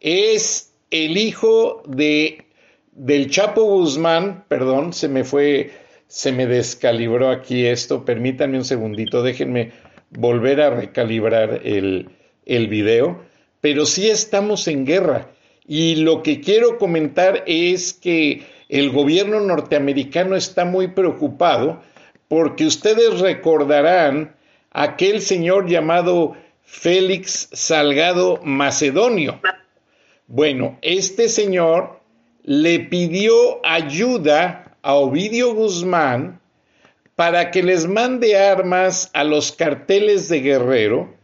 [0.01, 2.47] Es el hijo de
[2.93, 5.73] del Chapo Guzmán, perdón, se me fue
[6.15, 8.05] se me descalibró aquí esto.
[8.05, 9.73] Permítanme un segundito, déjenme
[10.11, 12.09] volver a recalibrar el,
[12.47, 13.25] el video.
[13.61, 15.33] Pero sí estamos en guerra.
[15.67, 21.83] Y lo que quiero comentar es que el gobierno norteamericano está muy preocupado
[22.29, 24.37] porque ustedes recordarán
[24.71, 29.41] aquel señor llamado Félix Salgado Macedonio.
[30.29, 31.99] Bueno, este señor
[32.45, 33.35] le pidió
[33.67, 36.41] ayuda a Ovidio Guzmán
[37.17, 41.15] para que les mande armas a los carteles de Guerrero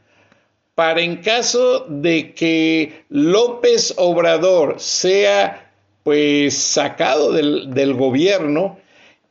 [0.74, 5.70] para en caso de que López Obrador sea
[6.04, 8.78] pues sacado del, del gobierno,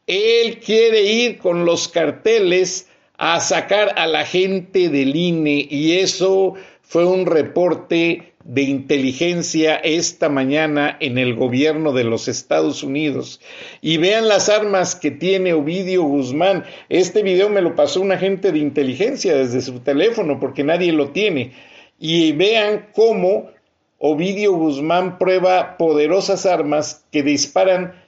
[0.06, 6.54] él quiere ir con los carteles a sacar a la gente del INE y eso
[6.90, 13.42] fue un reporte de inteligencia esta mañana en el gobierno de los Estados Unidos.
[13.80, 16.66] Y vean las armas que tiene Ovidio Guzmán.
[16.90, 21.12] Este video me lo pasó un agente de inteligencia desde su teléfono porque nadie lo
[21.12, 21.54] tiene.
[22.00, 23.52] Y vean cómo
[24.00, 28.02] Ovidio Guzmán prueba poderosas armas que disparan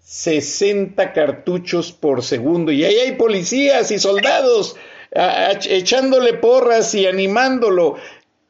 [0.00, 2.72] 60 cartuchos por segundo.
[2.72, 4.74] Y ahí hay policías y soldados
[5.14, 7.96] echándole porras y animándolo.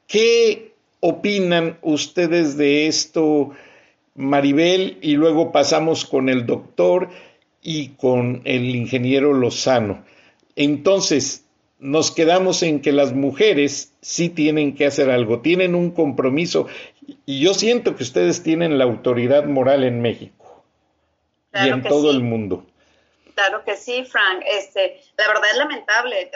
[0.07, 3.51] ¿Qué opinan ustedes de esto,
[4.15, 4.99] Maribel?
[5.01, 7.09] Y luego pasamos con el doctor
[7.63, 10.05] y con el ingeniero Lozano.
[10.57, 11.45] Entonces,
[11.79, 16.67] nos quedamos en que las mujeres sí tienen que hacer algo, tienen un compromiso
[17.27, 20.65] y yo siento que ustedes tienen la autoridad moral en México
[21.53, 22.65] y en todo el mundo.
[23.35, 24.43] Claro que sí, Frank.
[24.47, 26.31] Este, la verdad es lamentable.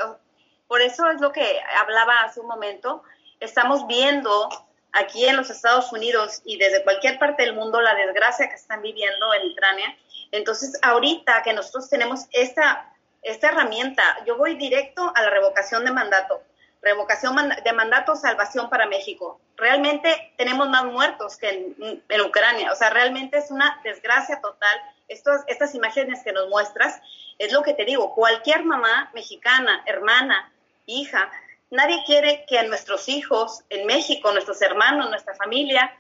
[0.66, 1.47] Por eso es lo que
[1.81, 3.03] hablaba hace un momento
[3.41, 4.49] estamos viendo
[4.93, 8.82] aquí en los Estados Unidos y desde cualquier parte del mundo la desgracia que están
[8.82, 9.97] viviendo en Ucrania.
[10.32, 15.93] Entonces, ahorita que nosotros tenemos esta, esta herramienta, yo voy directo a la revocación de
[15.93, 16.43] mandato.
[16.80, 19.41] Revocación de mandato, salvación para México.
[19.57, 21.74] Realmente tenemos más muertos que
[22.09, 22.72] en, Ucrania.
[22.72, 24.80] O sea, realmente es una desgracia total.
[25.09, 27.01] Estas imágenes que nos muestras,
[27.39, 30.53] es lo que te digo, cualquier mamá mexicana, hermana,
[30.86, 31.30] hija,
[31.71, 35.95] Nadie quiere que nuestros hijos en México, nuestros hermanos, nuestra familia,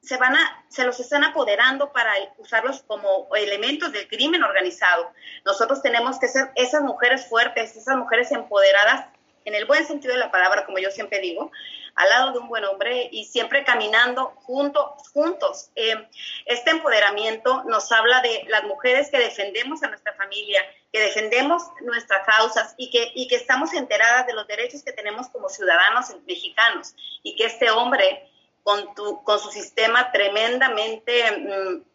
[0.00, 5.12] se van a, se los están apoderando para usarlos como elementos del crimen organizado.
[5.44, 9.06] Nosotros tenemos que ser esas mujeres fuertes, esas mujeres empoderadas,
[9.44, 11.50] en el buen sentido de la palabra, como yo siempre digo,
[11.98, 15.70] al lado de un buen hombre y siempre caminando junto, juntos.
[15.74, 16.08] Eh,
[16.46, 22.24] este empoderamiento nos habla de las mujeres que defendemos a nuestra familia, que defendemos nuestras
[22.24, 26.94] causas y que, y que estamos enteradas de los derechos que tenemos como ciudadanos mexicanos
[27.24, 28.30] y que este hombre
[28.62, 31.30] con, tu, con su sistema tremendamente...
[31.36, 31.88] Mm,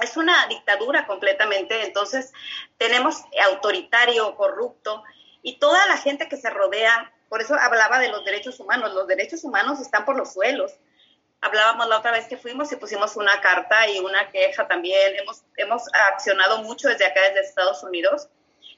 [0.00, 2.32] es una dictadura completamente, entonces
[2.78, 5.04] tenemos autoritario, corrupto,
[5.40, 9.06] y toda la gente que se rodea, por eso hablaba de los derechos humanos, los
[9.06, 10.72] derechos humanos están por los suelos.
[11.40, 15.42] Hablábamos la otra vez que fuimos y pusimos una carta y una queja también, hemos,
[15.56, 18.28] hemos accionado mucho desde acá, desde Estados Unidos.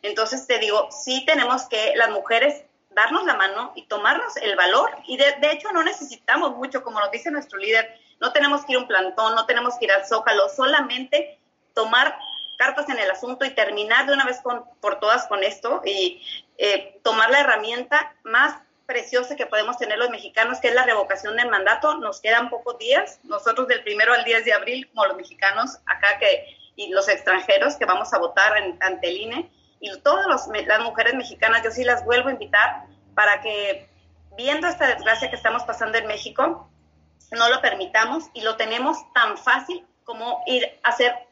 [0.02, 4.90] Entonces te digo, sí tenemos que las mujeres darnos la mano y tomarnos el valor.
[5.06, 8.72] Y de, de, hecho no necesitamos mucho, como nos dice nuestro líder, no tenemos que
[8.72, 11.38] ir a un plantón, no tenemos que ir al zócalo, solamente
[11.74, 12.18] tomar
[12.56, 16.22] cartas en el asunto y terminar de una vez con, por todas con esto y
[16.58, 21.36] eh, tomar la herramienta más preciosa que podemos tener los mexicanos, que es la revocación
[21.36, 21.96] del mandato.
[21.96, 26.18] Nos quedan pocos días, nosotros del primero al 10 de abril, como los mexicanos acá
[26.18, 29.50] que, y los extranjeros que vamos a votar ante el INE,
[29.80, 32.84] y todas las mujeres mexicanas, yo sí las vuelvo a invitar
[33.14, 33.88] para que,
[34.36, 36.70] viendo esta desgracia que estamos pasando en México,
[37.32, 41.25] no lo permitamos y lo tenemos tan fácil como ir a hacer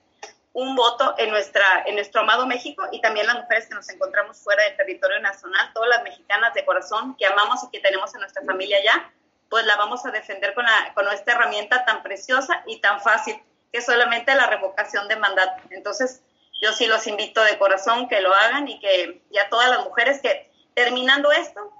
[0.55, 4.39] un voto en, nuestra, en nuestro amado México y también las mujeres que nos encontramos
[4.39, 8.21] fuera del territorio nacional, todas las mexicanas de corazón que amamos y que tenemos en
[8.21, 9.13] nuestra familia ya,
[9.51, 13.37] pues la vamos a defender con, la, con esta herramienta tan preciosa y tan fácil
[13.73, 15.61] que es solamente la revocación de mandato.
[15.71, 16.23] Entonces,
[16.63, 20.21] yo sí los invito de corazón que lo hagan y que ya todas las mujeres
[20.23, 21.73] que terminando esto,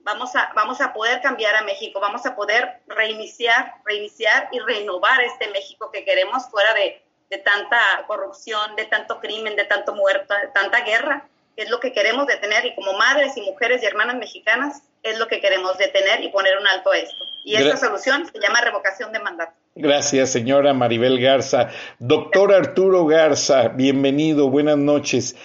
[0.00, 5.22] vamos a, vamos a poder cambiar a México, vamos a poder reiniciar, reiniciar y renovar
[5.22, 10.34] este México que queremos fuera de, de tanta corrupción, de tanto crimen, de tanto muerto,
[10.34, 14.16] de tanta guerra, es lo que queremos detener y como madres y mujeres y hermanas
[14.16, 17.24] mexicanas es lo que queremos detener y poner un alto a esto.
[17.44, 19.52] Y esta solución se llama revocación de mandato.
[19.74, 21.70] Gracias, señora Maribel Garza.
[21.98, 25.36] Doctor Arturo Garza, bienvenido, buenas noches.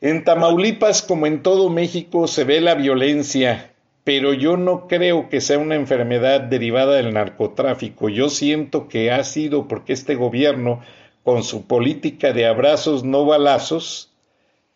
[0.00, 3.71] En Tamaulipas, como en todo México, se ve la violencia,
[4.04, 8.08] pero yo no creo que sea una enfermedad derivada del narcotráfico.
[8.08, 10.80] Yo siento que ha sido porque este gobierno,
[11.22, 14.12] con su política de abrazos no balazos,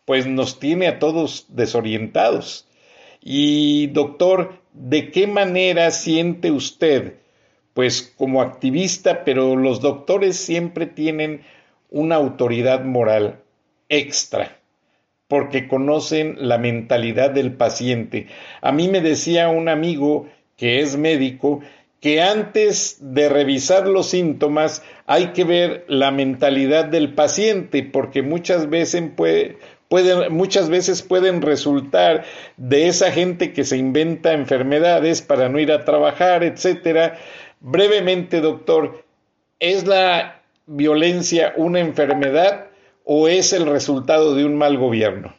[0.05, 2.65] pues nos tiene a todos desorientados.
[3.21, 7.15] Y doctor, ¿de qué manera siente usted,
[7.73, 11.41] pues como activista, pero los doctores siempre tienen
[11.89, 13.41] una autoridad moral
[13.89, 14.57] extra?
[15.27, 18.27] Porque conocen la mentalidad del paciente.
[18.61, 21.61] A mí me decía un amigo que es médico
[21.99, 28.69] que antes de revisar los síntomas hay que ver la mentalidad del paciente porque muchas
[28.69, 29.57] veces puede,
[29.89, 30.37] pueden,
[31.07, 32.23] pueden resultar
[32.55, 37.17] de esa gente que se inventa enfermedades para no ir a trabajar, etcétera.
[37.59, 39.03] Brevemente, doctor,
[39.59, 42.67] ¿es la violencia una enfermedad
[43.09, 45.33] o es el resultado de un mal gobierno?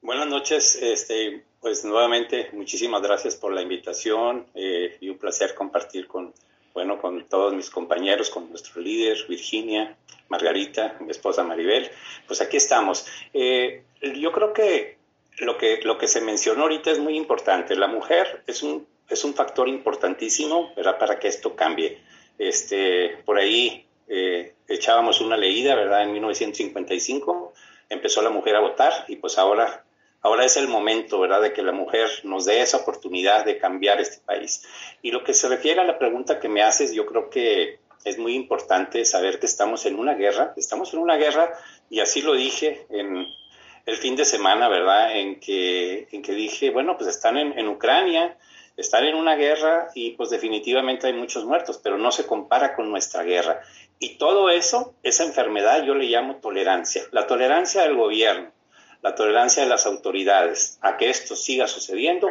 [0.00, 6.06] Buenas noches, este, pues nuevamente muchísimas gracias por la invitación eh, y un placer compartir
[6.06, 6.32] con,
[6.72, 9.98] bueno, con todos mis compañeros, con nuestro líder Virginia,
[10.30, 11.90] Margarita, mi esposa Maribel.
[12.26, 13.06] Pues aquí estamos.
[13.34, 13.82] Eh,
[14.18, 14.96] yo creo que
[15.40, 17.76] lo, que lo que se mencionó ahorita es muy importante.
[17.76, 21.98] La mujer es un, es un factor importantísimo para que esto cambie.
[22.38, 26.02] Este, por ahí eh, echábamos una leída, ¿verdad?
[26.02, 27.52] En 1955
[27.88, 29.84] empezó la mujer a votar y pues ahora,
[30.22, 31.42] ahora es el momento, ¿verdad?
[31.42, 34.66] De que la mujer nos dé esa oportunidad de cambiar este país.
[35.02, 38.18] Y lo que se refiere a la pregunta que me haces, yo creo que es
[38.18, 41.52] muy importante saber que estamos en una guerra, estamos en una guerra
[41.90, 43.26] y así lo dije en
[43.86, 45.16] el fin de semana, ¿verdad?
[45.16, 48.36] En que, en que dije, bueno, pues están en, en Ucrania,
[48.76, 52.90] están en una guerra y pues definitivamente hay muchos muertos, pero no se compara con
[52.90, 53.60] nuestra guerra.
[54.00, 57.02] Y todo eso, esa enfermedad yo le llamo tolerancia.
[57.10, 58.52] La tolerancia del gobierno,
[59.02, 62.30] la tolerancia de las autoridades a que esto siga sucediendo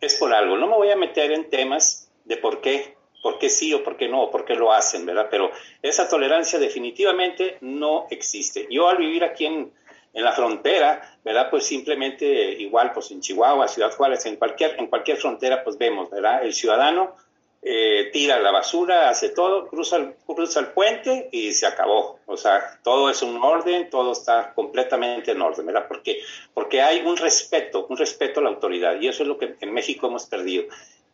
[0.00, 0.56] es por algo.
[0.56, 3.96] No me voy a meter en temas de por qué, por qué sí o por
[3.96, 5.28] qué no, por qué lo hacen, ¿verdad?
[5.30, 5.50] Pero
[5.82, 8.66] esa tolerancia definitivamente no existe.
[8.68, 9.72] Yo al vivir aquí en,
[10.12, 11.48] en la frontera, ¿verdad?
[11.48, 12.26] Pues simplemente
[12.58, 16.42] igual, pues en Chihuahua, Ciudad Juárez, en cualquier, en cualquier frontera, pues vemos, ¿verdad?
[16.42, 17.14] El ciudadano
[17.66, 22.20] eh, tira la basura, hace todo, cruza el, cruza el puente y se acabó.
[22.26, 25.86] O sea, todo es un orden, todo está completamente en orden, ¿verdad?
[25.88, 26.20] Porque,
[26.52, 29.72] porque hay un respeto, un respeto a la autoridad y eso es lo que en
[29.72, 30.64] México hemos perdido.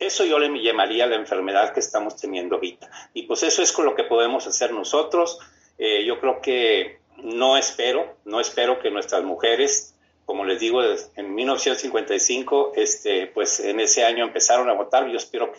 [0.01, 2.91] Eso yo le llamaría la enfermedad que estamos teniendo ahorita.
[3.15, 5.39] Y pues eso es con lo que podemos hacer nosotros.
[5.79, 9.95] Eh, yo creo que no espero, no espero que nuestras mujeres
[10.25, 10.81] como les digo,
[11.17, 15.09] en 1955, este, pues en ese año empezaron a votar.
[15.09, 15.59] Yo espero que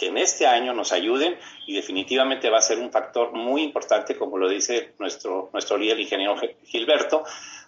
[0.00, 4.16] que en este año nos ayuden y definitivamente va a ser un factor muy importante,
[4.16, 7.22] como lo dice nuestro, nuestro líder, ingeniero Gilberto,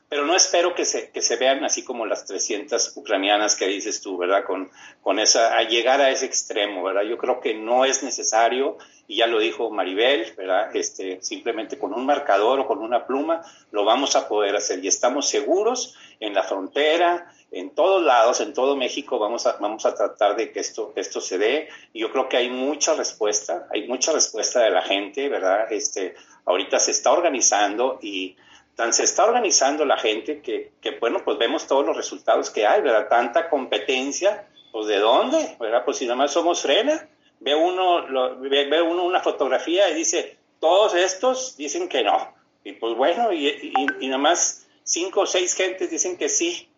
[0.09, 4.01] pero no espero que se, que se vean así como las 300 ucranianas que dices
[4.01, 4.45] tú, ¿verdad?
[4.45, 4.71] Con,
[5.03, 7.03] con esa, a llegar a ese extremo, ¿verdad?
[7.03, 10.75] Yo creo que no es necesario, y ya lo dijo Maribel, ¿verdad?
[10.75, 14.89] Este, simplemente con un marcador o con una pluma lo vamos a poder hacer y
[14.89, 19.95] estamos seguros en la frontera, en todos lados, en todo México, vamos a, vamos a
[19.95, 21.69] tratar de que esto, esto se dé.
[21.93, 25.71] Y yo creo que hay mucha respuesta, hay mucha respuesta de la gente, ¿verdad?
[25.71, 26.15] Este,
[26.47, 28.37] ahorita se está organizando y
[28.75, 32.67] tan se está organizando la gente que, que, bueno, pues vemos todos los resultados que
[32.67, 33.09] hay, ¿verdad?
[33.09, 35.57] Tanta competencia, pues ¿de dónde?
[35.61, 35.85] ¿Verdad?
[35.85, 37.07] Pues si nada más somos frena,
[37.41, 38.07] ve uno,
[38.41, 42.33] ve, uno una fotografía y dice, todos estos dicen que no.
[42.65, 46.71] Y pues bueno, y, y, y nada más cinco o seis gentes dicen que sí.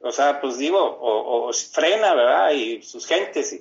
[0.00, 2.52] O sea, pues digo, o, frena, ¿verdad?
[2.52, 3.52] Y sus gentes.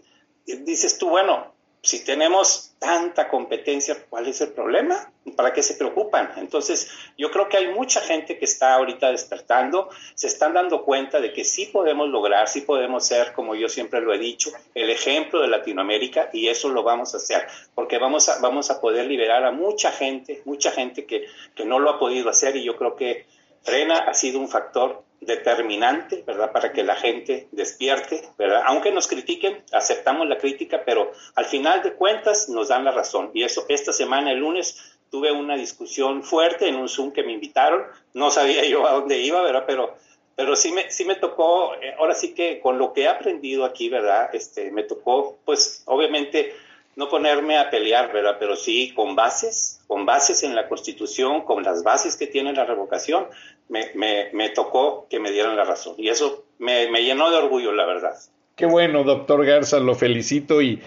[0.46, 5.12] Y, dices tú, bueno, si tenemos tanta competencia, ¿cuál es el problema?
[5.36, 6.32] ¿Para qué se preocupan?
[6.38, 11.20] Entonces, yo creo que hay mucha gente que está ahorita despertando, se están dando cuenta
[11.20, 14.90] de que sí podemos lograr, sí podemos ser, como yo siempre lo he dicho, el
[14.90, 19.06] ejemplo de Latinoamérica y eso lo vamos a hacer, porque vamos a, vamos a poder
[19.06, 22.76] liberar a mucha gente, mucha gente que, que no lo ha podido hacer y yo
[22.78, 23.26] creo que
[23.62, 26.52] Frena ha sido un factor determinante, ¿verdad?
[26.52, 28.64] Para que la gente despierte, ¿verdad?
[28.66, 33.32] Aunque nos critiquen, aceptamos la crítica, pero al final de cuentas nos dan la razón.
[33.34, 37.34] Y eso, esta semana, el lunes, tuve una discusión fuerte en un Zoom que me
[37.34, 37.84] invitaron.
[38.14, 39.66] No sabía yo a dónde iba, ¿verdad?
[39.68, 39.96] Pero,
[40.36, 43.66] pero sí, me, sí me tocó, eh, ahora sí que con lo que he aprendido
[43.66, 44.30] aquí, ¿verdad?
[44.34, 46.54] Este, me tocó, pues, obviamente,
[46.96, 48.38] no ponerme a pelear, ¿verdad?
[48.40, 52.66] Pero sí con bases, con bases en la Constitución, con las bases que tiene la
[52.66, 53.28] revocación,
[53.70, 55.96] me, me, tocó que me dieran la razón.
[55.98, 58.16] Y eso me, me llenó de orgullo, la verdad.
[58.56, 60.82] Qué bueno, doctor Garza, lo felicito y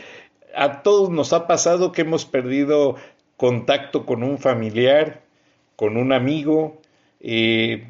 [0.55, 2.97] a todos nos ha pasado que hemos perdido
[3.37, 5.23] contacto con un familiar,
[5.77, 6.79] con un amigo.
[7.21, 7.89] Eh,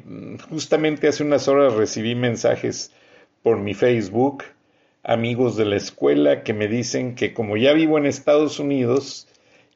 [0.49, 2.91] justamente hace unas horas recibí mensajes
[3.41, 4.43] por mi Facebook
[5.03, 9.27] amigos de la escuela que me dicen que como ya vivo en Estados Unidos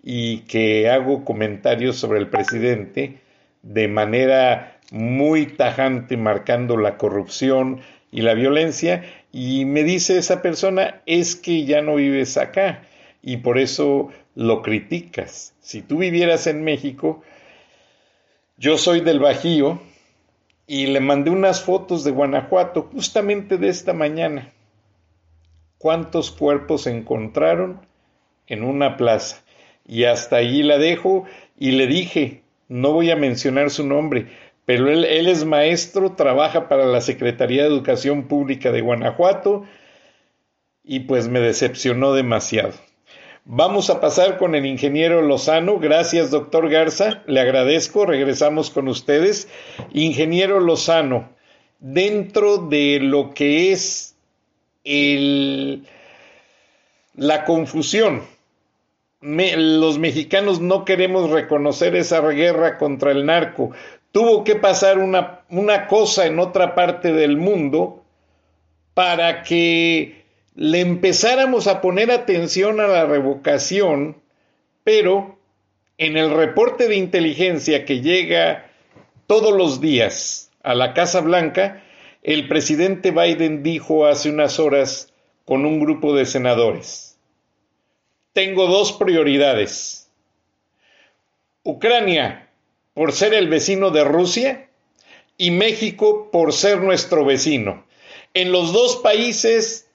[0.01, 3.19] y que hago comentarios sobre el presidente
[3.61, 9.03] de manera muy tajante marcando la corrupción y la violencia
[9.33, 12.83] y me dice esa persona es que ya no vives acá
[13.21, 15.53] y por eso lo criticas.
[15.59, 17.21] Si tú vivieras en México,
[18.57, 19.81] yo soy del Bajío
[20.67, 24.53] y le mandé unas fotos de Guanajuato justamente de esta mañana
[25.77, 27.81] cuántos cuerpos encontraron
[28.47, 29.43] en una plaza.
[29.85, 31.25] Y hasta allí la dejo
[31.57, 34.27] y le dije, no voy a mencionar su nombre,
[34.65, 39.63] pero él es maestro, trabaja para la Secretaría de Educación Pública de Guanajuato
[40.83, 42.73] y pues me decepcionó demasiado.
[43.49, 45.79] Vamos a pasar con el ingeniero Lozano.
[45.79, 47.23] Gracias, doctor Garza.
[47.27, 48.05] Le agradezco.
[48.05, 49.47] Regresamos con ustedes.
[49.93, 51.29] Ingeniero Lozano,
[51.79, 54.16] dentro de lo que es
[57.15, 58.23] la confusión.
[59.21, 63.71] los mexicanos no queremos reconocer esa guerra contra el narco.
[64.11, 68.03] Tuvo que pasar una, una cosa en otra parte del mundo
[68.93, 70.23] para que
[70.55, 74.17] le empezáramos a poner atención a la revocación,
[74.83, 75.37] pero
[75.97, 78.71] en el reporte de inteligencia que llega
[79.27, 81.83] todos los días a la Casa Blanca,
[82.27, 85.13] el presidente Biden dijo hace unas horas
[85.45, 87.17] con un grupo de senadores,
[88.33, 90.09] tengo dos prioridades.
[91.63, 92.49] Ucrania
[92.93, 94.69] por ser el vecino de Rusia
[95.37, 97.85] y México por ser nuestro vecino.
[98.33, 99.87] En los dos países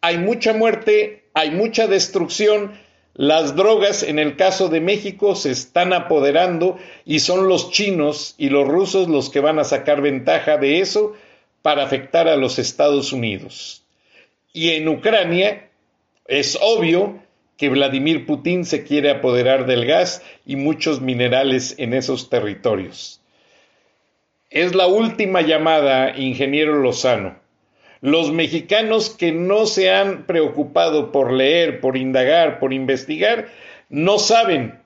[0.00, 2.72] hay mucha muerte, hay mucha destrucción,
[3.14, 8.48] las drogas en el caso de México se están apoderando y son los chinos y
[8.48, 11.14] los rusos los que van a sacar ventaja de eso
[11.66, 13.82] para afectar a los Estados Unidos.
[14.52, 15.68] Y en Ucrania,
[16.28, 17.18] Es obvio
[17.56, 23.20] que Vladimir Putin se quiere apoderar del gas y muchos minerales en esos territorios.
[24.48, 27.34] Es la última llamada, ingeniero Lozano.
[28.00, 33.48] Los mexicanos que no se han preocupado por leer, por indagar, por investigar,
[33.88, 34.78] no saben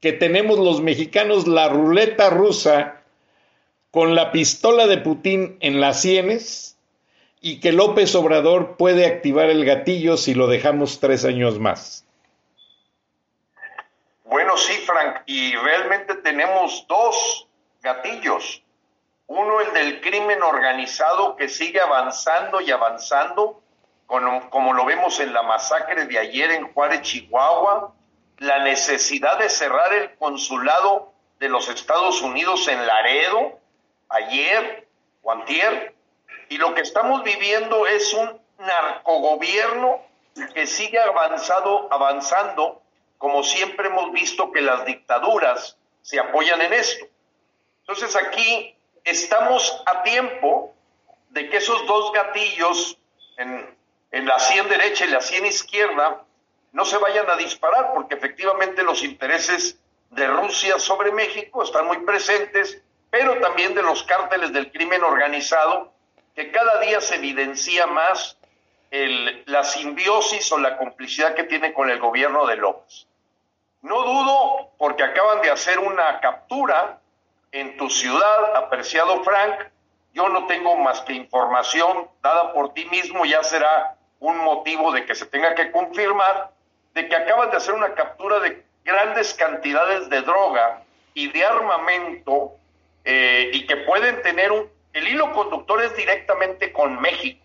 [0.00, 3.01] que tenemos los mexicanos la ruleta rusa
[3.92, 6.78] con la pistola de Putin en las sienes
[7.40, 12.04] y que López Obrador puede activar el gatillo si lo dejamos tres años más.
[14.24, 17.46] Bueno, sí, Frank, y realmente tenemos dos
[17.82, 18.62] gatillos.
[19.26, 23.60] Uno, el del crimen organizado que sigue avanzando y avanzando,
[24.06, 27.92] como, lo vemos en la masacre de ayer en Juárez, Chihuahua,
[28.38, 33.58] la necesidad de cerrar el consulado de los Estados Unidos en Laredo,
[34.12, 34.86] ayer
[35.22, 35.94] o antier,
[36.48, 40.00] y lo que estamos viviendo es un narcogobierno
[40.54, 42.82] que sigue avanzado, avanzando,
[43.18, 47.06] como siempre hemos visto que las dictaduras se apoyan en esto.
[47.80, 50.74] Entonces aquí estamos a tiempo
[51.30, 52.98] de que esos dos gatillos
[53.36, 53.76] en,
[54.10, 56.22] en la sien derecha y la sien izquierda
[56.72, 59.78] no se vayan a disparar, porque efectivamente los intereses
[60.10, 62.82] de Rusia sobre México están muy presentes,
[63.12, 65.92] pero también de los cárteles del crimen organizado
[66.34, 68.38] que cada día se evidencia más
[68.90, 73.06] el, la simbiosis o la complicidad que tiene con el gobierno de López.
[73.82, 77.00] No dudo, porque acaban de hacer una captura
[77.52, 79.60] en tu ciudad, apreciado Frank,
[80.14, 85.04] yo no tengo más que información dada por ti mismo, ya será un motivo de
[85.04, 86.50] que se tenga que confirmar,
[86.94, 90.82] de que acaban de hacer una captura de grandes cantidades de droga
[91.12, 92.56] y de armamento
[93.04, 97.42] eh, y que pueden tener un, el hilo conductor es directamente con México.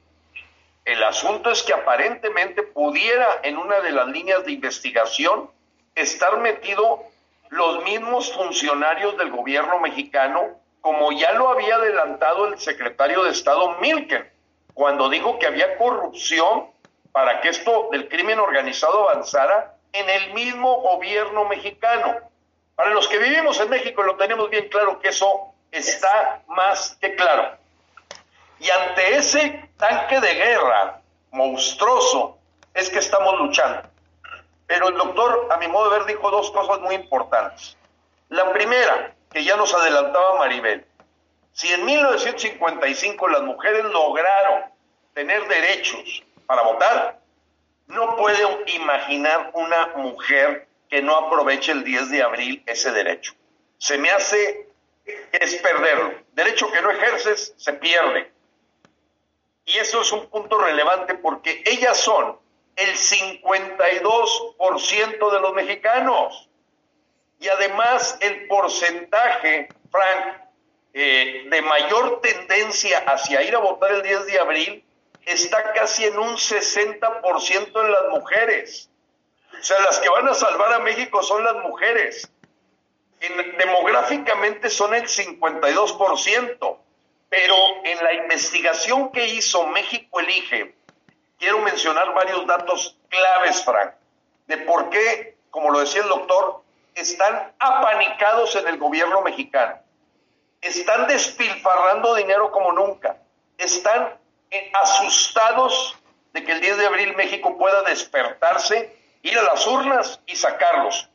[0.85, 5.49] El asunto es que aparentemente pudiera en una de las líneas de investigación
[5.95, 7.03] estar metido
[7.49, 13.77] los mismos funcionarios del gobierno mexicano, como ya lo había adelantado el secretario de Estado
[13.79, 14.29] Milken,
[14.73, 16.67] cuando dijo que había corrupción
[17.11, 22.17] para que esto del crimen organizado avanzara en el mismo gobierno mexicano.
[22.75, 27.15] Para los que vivimos en México lo tenemos bien claro que eso está más que
[27.15, 27.57] claro.
[28.59, 31.01] Y ante ese tanque de guerra
[31.31, 32.37] monstruoso
[32.73, 33.81] es que estamos luchando.
[34.65, 37.77] Pero el doctor, a mi modo de ver, dijo dos cosas muy importantes.
[38.29, 40.85] La primera, que ya nos adelantaba Maribel,
[41.53, 44.65] si en 1955 las mujeres lograron
[45.13, 47.19] tener derechos para votar,
[47.87, 53.33] no puedo imaginar una mujer que no aproveche el 10 de abril ese derecho.
[53.77, 54.66] Se me hace
[55.31, 56.13] es perderlo.
[56.33, 58.31] Derecho que no ejerces, se pierde.
[59.65, 62.37] Y eso es un punto relevante porque ellas son
[62.75, 66.49] el 52% de los mexicanos.
[67.39, 70.41] Y además el porcentaje, Frank,
[70.93, 74.83] eh, de mayor tendencia hacia ir a votar el 10 de abril
[75.25, 78.89] está casi en un 60% en las mujeres.
[79.59, 82.31] O sea, las que van a salvar a México son las mujeres
[83.19, 86.77] demográficamente son el 52%,
[87.29, 90.75] pero en la investigación que hizo México Elige,
[91.37, 93.91] quiero mencionar varios datos claves, Frank,
[94.47, 96.61] de por qué, como lo decía el doctor,
[96.95, 99.79] están apanicados en el gobierno mexicano,
[100.61, 103.17] están despilfarrando dinero como nunca,
[103.57, 104.17] están
[104.51, 105.97] eh, asustados
[106.33, 111.09] de que el 10 de abril México pueda despertarse, ir a las urnas y sacarlos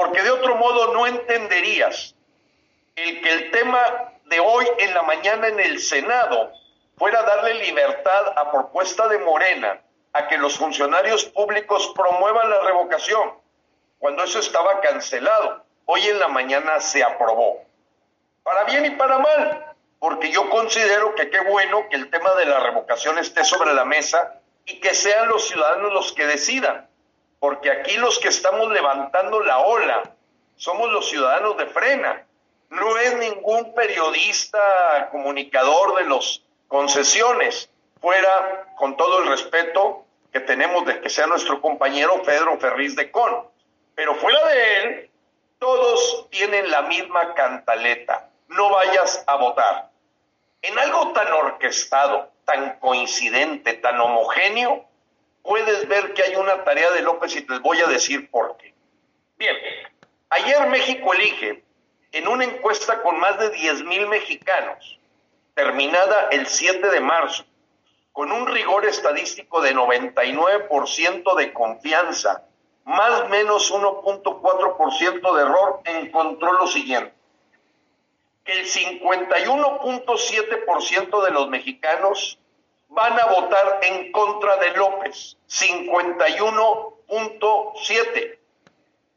[0.00, 2.14] porque de otro modo no entenderías
[2.96, 6.52] el que el tema de hoy en la mañana en el Senado
[6.96, 9.78] fuera darle libertad a propuesta de Morena
[10.14, 13.34] a que los funcionarios públicos promuevan la revocación,
[13.98, 15.66] cuando eso estaba cancelado.
[15.84, 17.62] Hoy en la mañana se aprobó.
[18.42, 22.46] Para bien y para mal, porque yo considero que qué bueno que el tema de
[22.46, 26.89] la revocación esté sobre la mesa y que sean los ciudadanos los que decidan
[27.40, 30.02] porque aquí los que estamos levantando la ola
[30.56, 32.26] somos los ciudadanos de frena.
[32.68, 37.70] No es ningún periodista, comunicador de los concesiones,
[38.00, 43.10] fuera, con todo el respeto que tenemos de que sea nuestro compañero Pedro Ferriz de
[43.10, 43.48] Con.
[43.94, 45.10] Pero fuera de él,
[45.58, 48.28] todos tienen la misma cantaleta.
[48.48, 49.90] No vayas a votar.
[50.62, 54.84] En algo tan orquestado, tan coincidente, tan homogéneo,
[55.42, 58.72] puedes ver que hay una tarea de López y te voy a decir por qué.
[59.38, 59.56] Bien,
[60.30, 61.62] ayer México elige
[62.12, 64.98] en una encuesta con más de 10 mil mexicanos,
[65.54, 67.44] terminada el 7 de marzo,
[68.12, 72.46] con un rigor estadístico de 99% de confianza,
[72.84, 77.14] más o menos 1.4% de error, encontró lo siguiente,
[78.44, 82.39] que el 51.7% de los mexicanos
[82.90, 88.38] van a votar en contra de López, 51.7.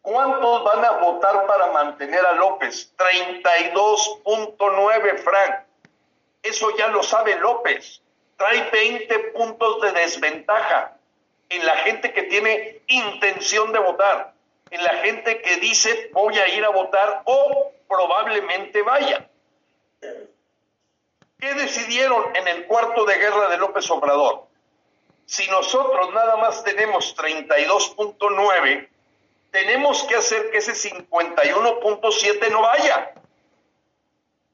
[0.01, 2.93] ¿Cuántos van a votar para mantener a López?
[2.97, 5.55] 32.9, Frank.
[6.41, 8.01] Eso ya lo sabe López.
[8.37, 10.97] Trae 20 puntos de desventaja
[11.49, 14.33] en la gente que tiene intención de votar,
[14.71, 19.29] en la gente que dice voy a ir a votar o probablemente vaya.
[21.43, 24.47] ¿Qué decidieron en el cuarto de guerra de López Obrador?
[25.25, 28.87] Si nosotros nada más tenemos 32.9,
[29.51, 33.13] tenemos que hacer que ese 51.7 no vaya.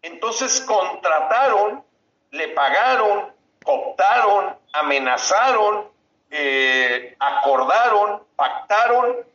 [0.02, 1.84] Entonces contrataron,
[2.32, 5.92] le pagaron, cooptaron, amenazaron,
[6.32, 9.28] eh, acordaron, pactaron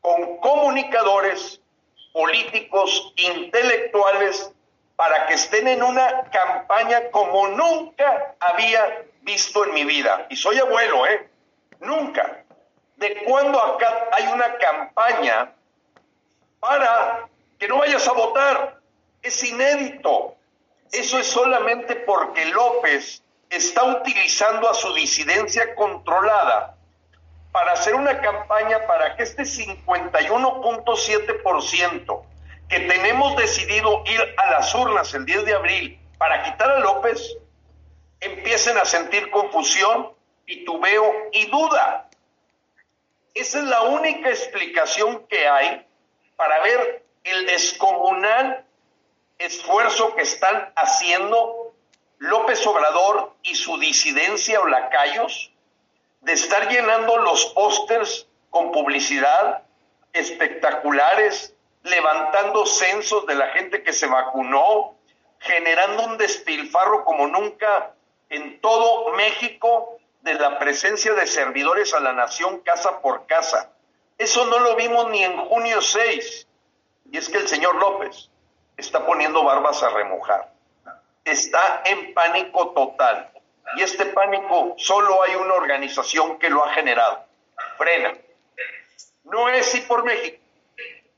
[0.00, 1.60] con comunicadores,
[2.12, 4.53] políticos, intelectuales,
[4.96, 10.26] para que estén en una campaña como nunca había visto en mi vida.
[10.30, 11.28] Y soy abuelo, ¿eh?
[11.80, 12.44] Nunca.
[12.96, 15.52] ¿De cuándo acá hay una campaña
[16.60, 17.28] para
[17.58, 18.78] que no vayas a votar?
[19.22, 20.36] Es inédito.
[20.92, 23.20] Eso es solamente porque López
[23.50, 26.76] está utilizando a su disidencia controlada
[27.50, 32.22] para hacer una campaña para que este 51.7%
[32.74, 37.36] que tenemos decidido ir a las urnas el 10 de abril para quitar a López,
[38.18, 40.10] empiecen a sentir confusión,
[40.44, 42.10] titubeo y duda.
[43.32, 45.86] Esa es la única explicación que hay
[46.34, 48.64] para ver el descomunal
[49.38, 51.74] esfuerzo que están haciendo
[52.18, 55.52] López Obrador y su disidencia o lacayos
[56.22, 59.62] de estar llenando los pósters con publicidad
[60.12, 61.53] espectaculares,
[61.84, 64.96] levantando censos de la gente que se vacunó,
[65.38, 67.94] generando un despilfarro como nunca
[68.30, 73.70] en todo México de la presencia de servidores a la nación casa por casa.
[74.16, 76.48] Eso no lo vimos ni en junio 6.
[77.12, 78.30] Y es que el señor López
[78.78, 80.52] está poniendo barbas a remojar.
[81.22, 83.30] Está en pánico total.
[83.76, 87.26] Y este pánico solo hay una organización que lo ha generado.
[87.76, 88.14] Frena.
[89.24, 90.43] No es ir por México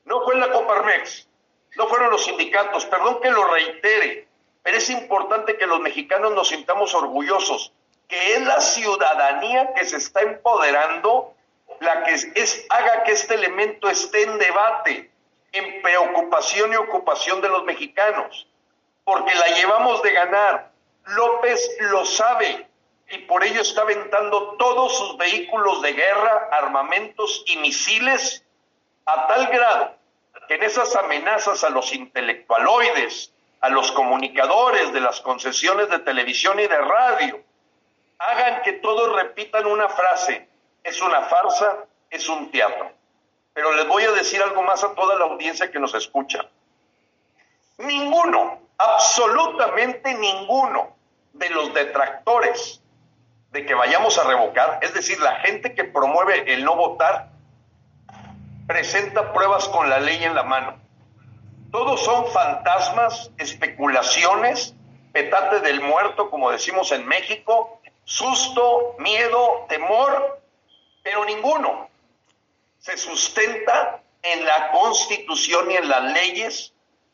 [0.06, 1.28] no fue la Coparmex,
[1.76, 4.28] no fueron los sindicatos, perdón que lo reitere,
[4.62, 7.72] pero es importante que los mexicanos nos sintamos orgullosos,
[8.08, 11.34] que es la ciudadanía que se está empoderando
[11.80, 15.10] la que es, haga que este elemento esté en debate,
[15.52, 18.46] en preocupación y ocupación de los mexicanos,
[19.04, 20.70] porque la llevamos de ganar.
[21.04, 22.66] López lo sabe
[23.10, 28.44] y por ello está aventando todos sus vehículos de guerra, armamentos y misiles
[29.04, 29.95] a tal grado
[30.46, 36.58] que en esas amenazas a los intelectualoides, a los comunicadores de las concesiones de televisión
[36.60, 37.40] y de radio,
[38.18, 40.48] hagan que todos repitan una frase,
[40.84, 42.90] es una farsa, es un teatro.
[43.52, 46.46] Pero les voy a decir algo más a toda la audiencia que nos escucha.
[47.78, 50.94] Ninguno, absolutamente ninguno
[51.32, 52.82] de los detractores
[53.50, 57.30] de que vayamos a revocar, es decir, la gente que promueve el no votar,
[58.66, 60.78] presenta pruebas con la ley en la mano.
[61.70, 64.74] Todos son fantasmas, especulaciones,
[65.12, 70.40] petate del muerto, como decimos en México, susto, miedo, temor,
[71.02, 71.88] pero ninguno
[72.78, 76.72] se sustenta en la constitución y en las leyes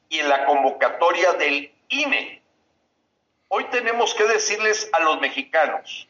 [0.09, 2.43] y en la convocatoria del INE.
[3.49, 6.09] Hoy tenemos que decirles a los mexicanos,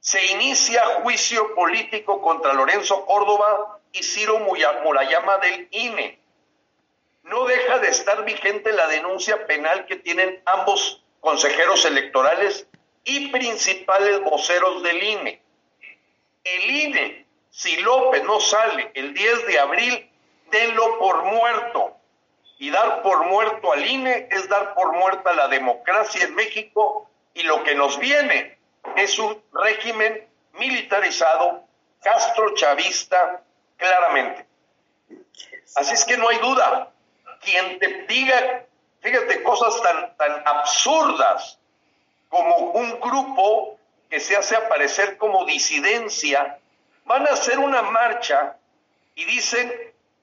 [0.00, 6.18] se inicia juicio político contra Lorenzo Córdoba y Ciro Murayama del INE.
[7.22, 12.66] No deja de estar vigente la denuncia penal que tienen ambos consejeros electorales
[13.04, 15.40] y principales voceros del INE.
[16.42, 20.10] El INE, si López no sale el 10 de abril,
[20.50, 21.96] denlo por muerto.
[22.58, 27.44] Y dar por muerto al INE es dar por muerta la democracia en México y
[27.44, 28.58] lo que nos viene
[28.96, 31.64] es un régimen militarizado,
[32.02, 33.43] castrochavista,
[33.76, 34.46] claramente.
[35.76, 36.92] Así es que no hay duda.
[37.40, 38.64] Quien te diga,
[39.00, 41.58] fíjate, cosas tan, tan absurdas
[42.28, 46.58] como un grupo que se hace aparecer como disidencia,
[47.04, 48.56] van a hacer una marcha
[49.14, 49.72] y dicen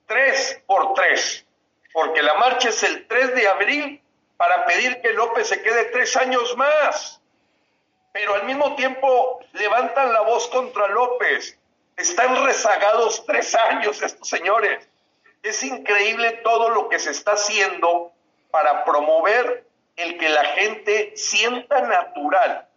[0.07, 1.45] tres por tres,
[1.93, 4.01] porque la marcha es el 3 de abril
[4.37, 7.19] para pedir que López se quede tres años más.
[8.13, 11.57] pero al mismo tiempo levantan la voz contra López.
[11.97, 14.87] Están rezagados tres años estos señores.
[15.43, 18.11] Es increíble todo lo que se está haciendo
[18.51, 19.65] para promover
[19.95, 22.67] el que la gente sienta natural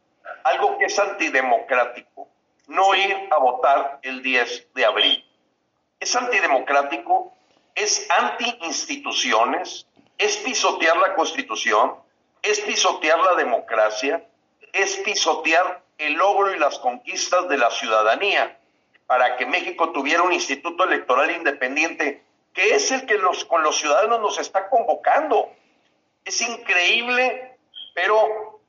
[0.45, 2.29] algo que es antidemocrático,
[2.69, 5.25] no ir a votar el 10 de abril.
[6.01, 7.35] Es antidemocrático,
[7.75, 9.87] es anti-instituciones,
[10.19, 11.95] es pisotear la constitución,
[12.43, 14.25] es pisotear la democracia,
[14.73, 18.59] es pisotear el logro y las conquistas de la ciudadanía
[19.07, 23.79] para que México tuviera un instituto electoral independiente, que es el que los, con los
[23.79, 25.51] ciudadanos nos está convocando.
[26.25, 27.57] Es increíble,
[27.95, 28.61] pero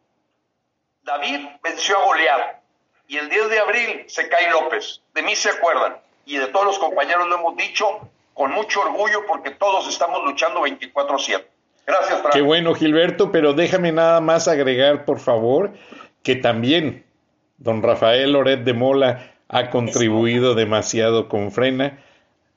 [1.03, 2.59] David venció a Goliat
[3.07, 5.01] y el 10 de abril se cae López.
[5.13, 9.25] De mí se acuerdan y de todos los compañeros lo hemos dicho con mucho orgullo
[9.27, 11.45] porque todos estamos luchando 24/7.
[11.87, 15.73] Gracias, Qué bueno, Gilberto, pero déjame nada más agregar, por favor,
[16.23, 17.05] que también
[17.57, 22.03] don Rafael Loret de Mola ha contribuido demasiado con Frena.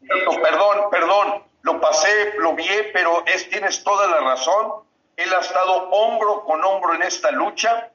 [0.01, 4.72] Perdón, perdón, lo pasé, lo vi, pero es, tienes toda la razón.
[5.16, 7.91] Él ha estado hombro con hombro en esta lucha.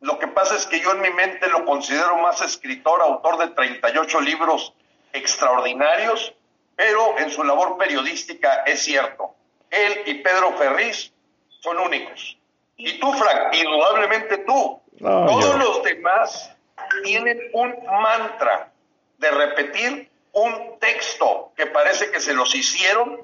[0.00, 3.48] Lo que pasa es que yo en mi mente lo considero más escritor, autor de
[3.48, 4.74] 38 libros
[5.12, 6.34] extraordinarios,
[6.76, 9.34] pero en su labor periodística es cierto.
[9.70, 11.12] Él y Pedro Ferriz
[11.60, 12.36] son únicos.
[12.76, 14.80] Y tú, Frank, indudablemente tú.
[14.98, 16.53] Todos los demás
[17.02, 18.72] tienen un mantra
[19.18, 23.20] de repetir un texto que parece que se los hicieron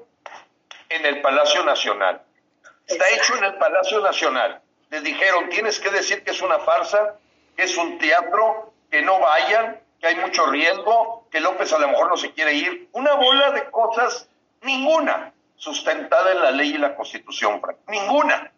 [0.89, 2.21] en el Palacio Nacional.
[2.87, 4.61] Está hecho en el Palacio Nacional.
[4.89, 7.15] Les dijeron, tienes que decir que es una farsa,
[7.55, 11.87] que es un teatro, que no vayan, que hay mucho riesgo, que López a lo
[11.87, 12.89] mejor no se quiere ir.
[12.93, 14.27] Una bola de cosas,
[14.61, 18.51] ninguna sustentada en la ley y la constitución, Ninguna.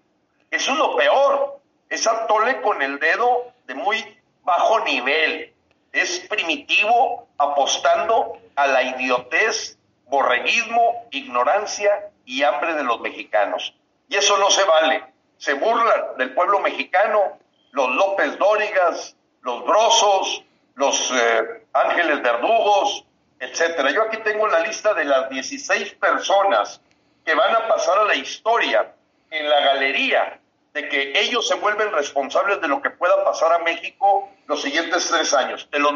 [0.49, 1.59] Eso es lo peor.
[1.89, 4.03] Es atole con el dedo de muy
[4.43, 5.53] bajo nivel.
[5.91, 9.77] Es primitivo apostando a la idiotez,
[10.07, 13.75] borreguismo, ignorancia y hambre de los mexicanos.
[14.09, 15.03] Y eso no se vale.
[15.37, 17.37] Se burlan del pueblo mexicano
[17.71, 20.43] los López Dórigas, los Brosos,
[20.75, 23.05] los eh, Ángeles Verdugos,
[23.39, 23.91] etcétera.
[23.91, 26.81] Yo aquí tengo la lista de las 16 personas
[27.25, 28.93] que van a pasar a la historia
[29.31, 30.39] en la galería
[30.73, 35.07] de que ellos se vuelven responsables de lo que pueda pasar a México los siguientes
[35.07, 35.67] tres años.
[35.71, 35.93] Te los,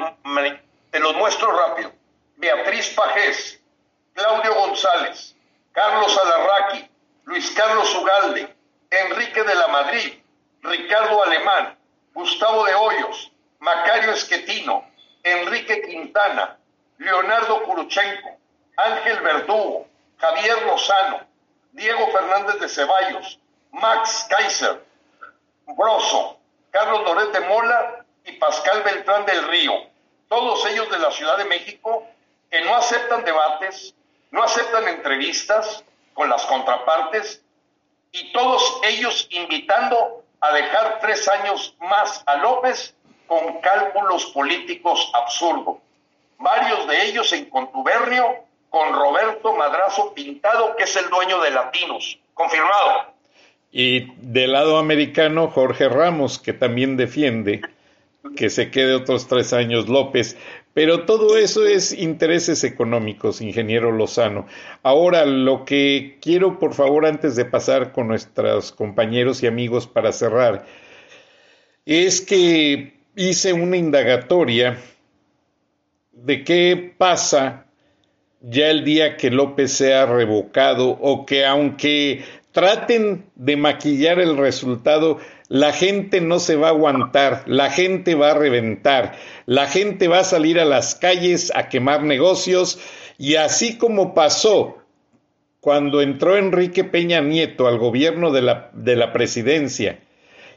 [0.91, 1.91] te los muestro rápido.
[2.35, 3.59] Beatriz Pajés,
[4.13, 5.35] Claudio González,
[5.71, 6.87] Carlos Alarraqui,
[7.25, 8.55] Luis Carlos Ugalde,
[8.91, 10.13] Enrique de la Madrid,
[10.61, 11.77] Ricardo Alemán,
[12.13, 14.85] Gustavo de Hoyos, Macario Esquetino,
[15.23, 16.57] Enrique Quintana,
[16.99, 18.37] Leonardo Kuruchenko,
[18.77, 21.21] Ángel Verdugo, Javier Lozano,
[21.71, 23.39] Diego Fernández de Ceballos,
[23.71, 24.83] Max Kaiser,
[25.67, 26.37] Broso,
[26.71, 29.73] Carlos Loret de Mola y Pascal Beltrán del Río,
[30.27, 32.05] todos ellos de la Ciudad de México,
[32.49, 33.93] que no aceptan debates,
[34.31, 37.41] no aceptan entrevistas con las contrapartes
[38.11, 42.95] y todos ellos invitando a dejar tres años más a López
[43.27, 45.77] con cálculos políticos absurdos.
[46.37, 52.19] Varios de ellos en contubernio con Roberto Madrazo Pintado, que es el dueño de Latinos.
[52.33, 53.16] Confirmado.
[53.79, 57.61] Y del lado americano, Jorge Ramos, que también defiende
[58.35, 60.35] que se quede otros tres años López.
[60.73, 64.47] Pero todo eso es intereses económicos, ingeniero Lozano.
[64.81, 70.11] Ahora, lo que quiero, por favor, antes de pasar con nuestros compañeros y amigos para
[70.11, 70.65] cerrar,
[71.85, 74.79] es que hice una indagatoria
[76.13, 77.67] de qué pasa
[78.41, 82.23] ya el día que López sea revocado o que aunque
[82.57, 88.31] traten de maquillar el resultado, la gente no se va a aguantar, la gente va
[88.31, 92.79] a reventar, la gente va a salir a las calles a quemar negocios.
[93.19, 94.79] Y así como pasó
[95.59, 99.99] cuando entró Enrique Peña Nieto al gobierno de la, de la presidencia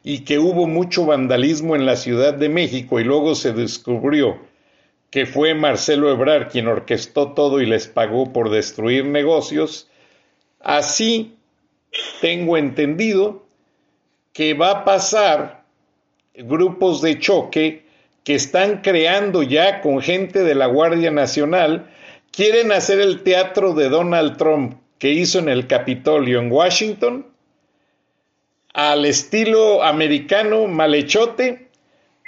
[0.02, 4.38] y que hubo mucho vandalismo en la Ciudad de México y luego se descubrió
[5.10, 9.90] que fue Marcelo Ebrar quien orquestó todo y les pagó por destruir negocios,
[10.60, 11.36] así
[12.20, 13.44] tengo entendido
[14.32, 15.64] que va a pasar
[16.34, 17.84] grupos de choque
[18.24, 21.90] que están creando ya con gente de la Guardia Nacional,
[22.30, 27.26] quieren hacer el teatro de Donald Trump que hizo en el Capitolio en Washington,
[28.74, 31.68] al estilo americano malhechote,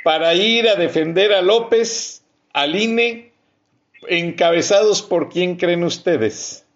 [0.03, 3.33] para ir a defender a López al INE,
[4.09, 6.67] encabezados por quién creen ustedes?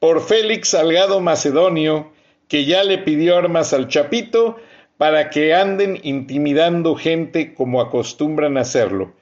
[0.00, 2.12] Por Félix Salgado Macedonio,
[2.48, 4.58] que ya le pidió armas al Chapito
[4.96, 9.12] para que anden intimidando gente como acostumbran hacerlo.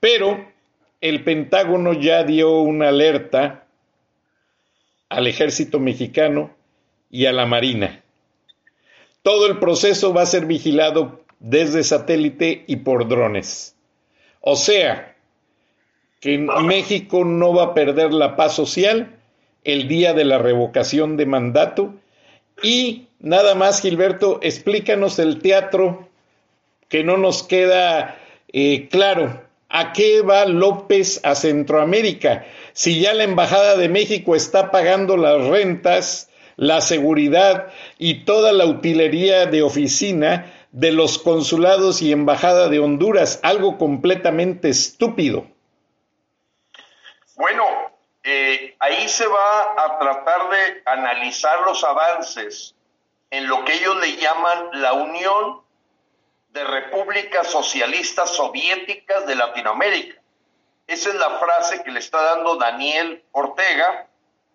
[0.00, 0.46] Pero
[1.00, 3.66] el Pentágono ya dio una alerta
[5.08, 6.50] al ejército mexicano
[7.10, 8.02] y a la Marina.
[9.22, 13.76] Todo el proceso va a ser vigilado desde satélite y por drones.
[14.40, 15.16] O sea,
[16.20, 19.16] que México no va a perder la paz social
[19.64, 21.94] el día de la revocación de mandato.
[22.62, 26.08] Y nada más, Gilberto, explícanos el teatro
[26.88, 28.18] que no nos queda
[28.52, 29.46] eh, claro.
[29.70, 32.46] ¿A qué va López a Centroamérica?
[32.72, 38.64] Si ya la Embajada de México está pagando las rentas, la seguridad y toda la
[38.66, 45.46] utilería de oficina de los consulados y embajada de Honduras, algo completamente estúpido.
[47.36, 47.64] Bueno,
[48.30, 52.74] eh, ahí se va a tratar de analizar los avances
[53.30, 55.62] en lo que ellos le llaman la Unión
[56.50, 60.20] de Repúblicas Socialistas Soviéticas de Latinoamérica.
[60.86, 64.08] Esa es la frase que le está dando Daniel Ortega,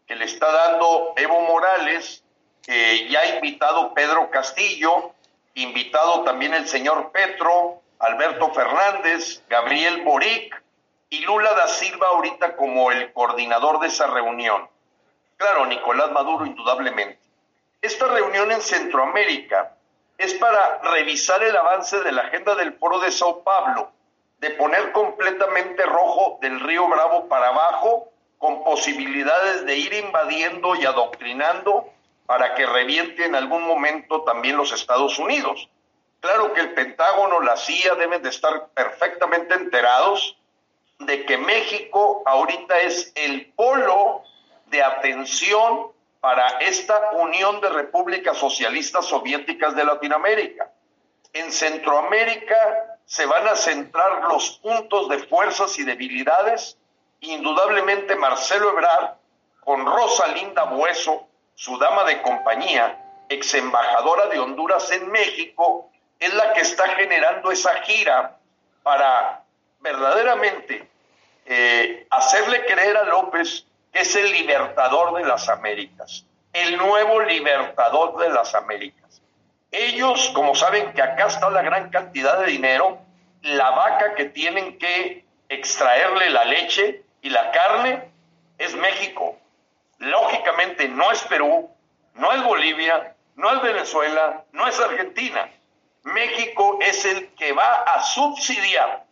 [0.05, 2.23] que le está dando Evo Morales,
[2.61, 5.13] que ya ha invitado Pedro Castillo,
[5.55, 10.62] invitado también el señor Petro, Alberto Fernández, Gabriel Boric,
[11.13, 14.67] y Lula da Silva ahorita como el coordinador de esa reunión.
[15.37, 17.19] Claro, Nicolás Maduro indudablemente.
[17.83, 19.75] Esta reunión en Centroamérica
[20.17, 23.91] es para revisar el avance de la agenda del foro de Sao Paulo,
[24.39, 28.09] de poner completamente rojo del río Bravo para abajo,
[28.39, 31.91] con posibilidades de ir invadiendo y adoctrinando
[32.25, 35.69] para que reviente en algún momento también los Estados Unidos.
[36.21, 40.37] Claro que el Pentágono, la CIA deben de estar perfectamente enterados
[41.05, 44.23] de que México ahorita es el polo
[44.67, 50.71] de atención para esta Unión de Repúblicas Socialistas Soviéticas de Latinoamérica.
[51.33, 56.77] En Centroamérica se van a centrar los puntos de fuerzas y debilidades.
[57.19, 59.15] Indudablemente Marcelo Ebrard,
[59.61, 65.89] con Rosalinda Bueso, su dama de compañía, ex embajadora de Honduras en México,
[66.19, 68.37] es la que está generando esa gira
[68.81, 69.43] para
[69.81, 70.89] verdaderamente
[71.45, 78.17] eh, hacerle creer a López que es el libertador de las Américas, el nuevo libertador
[78.17, 79.21] de las Américas.
[79.71, 82.99] Ellos, como saben que acá está la gran cantidad de dinero,
[83.41, 88.09] la vaca que tienen que extraerle la leche y la carne
[88.57, 89.37] es México.
[89.99, 91.69] Lógicamente no es Perú,
[92.15, 95.49] no es Bolivia, no es Venezuela, no es Argentina.
[96.03, 99.02] México es el que va a subsidiar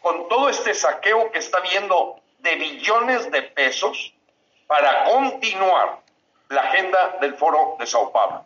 [0.00, 4.14] con todo este saqueo que está viendo de billones de pesos
[4.66, 6.00] para continuar
[6.48, 8.44] la agenda del foro de Sao Paulo.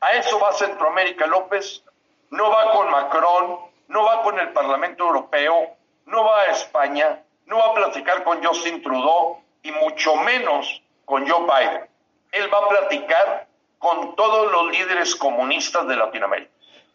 [0.00, 1.82] A eso va Centroamérica López,
[2.30, 3.58] no va con Macron,
[3.88, 5.76] no va con el Parlamento Europeo,
[6.06, 11.28] no va a España, no va a platicar con Justin Trudeau y mucho menos con
[11.28, 11.86] Joe Biden.
[12.32, 13.46] Él va a platicar
[13.78, 16.50] con todos los líderes comunistas de Latinoamérica.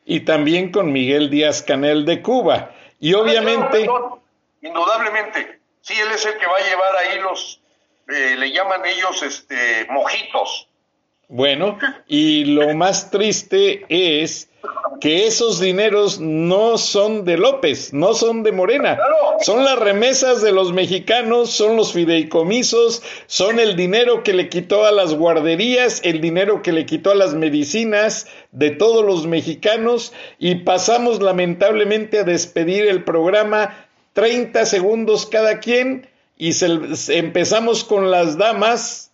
[0.06, 2.72] Y también con Miguel Díaz Canel de Cuba
[3.02, 3.90] y obviamente...
[4.62, 7.60] indudablemente, sí, él es el que va a llevar ahí los,
[8.08, 10.70] eh, le llaman ellos, este, mojitos.
[11.28, 14.51] Bueno, y lo más triste es
[15.00, 19.00] que esos dineros no son de López, no son de Morena,
[19.42, 24.86] son las remesas de los mexicanos, son los fideicomisos, son el dinero que le quitó
[24.86, 30.14] a las guarderías, el dinero que le quitó a las medicinas de todos los mexicanos
[30.38, 36.08] y pasamos lamentablemente a despedir el programa 30 segundos cada quien
[36.38, 36.52] y
[37.10, 39.12] empezamos con las damas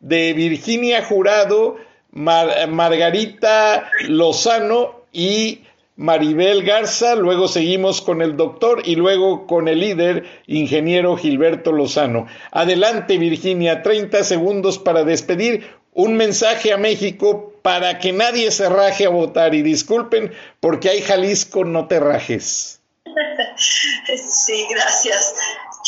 [0.00, 1.76] de Virginia Jurado,
[2.16, 5.62] Margarita Lozano y
[5.96, 12.26] Maribel Garza, luego seguimos con el doctor y luego con el líder, ingeniero Gilberto Lozano.
[12.50, 19.06] Adelante, Virginia, 30 segundos para despedir un mensaje a México para que nadie se raje
[19.06, 22.80] a votar y disculpen porque hay Jalisco, no te rajes.
[23.56, 25.34] Sí, gracias.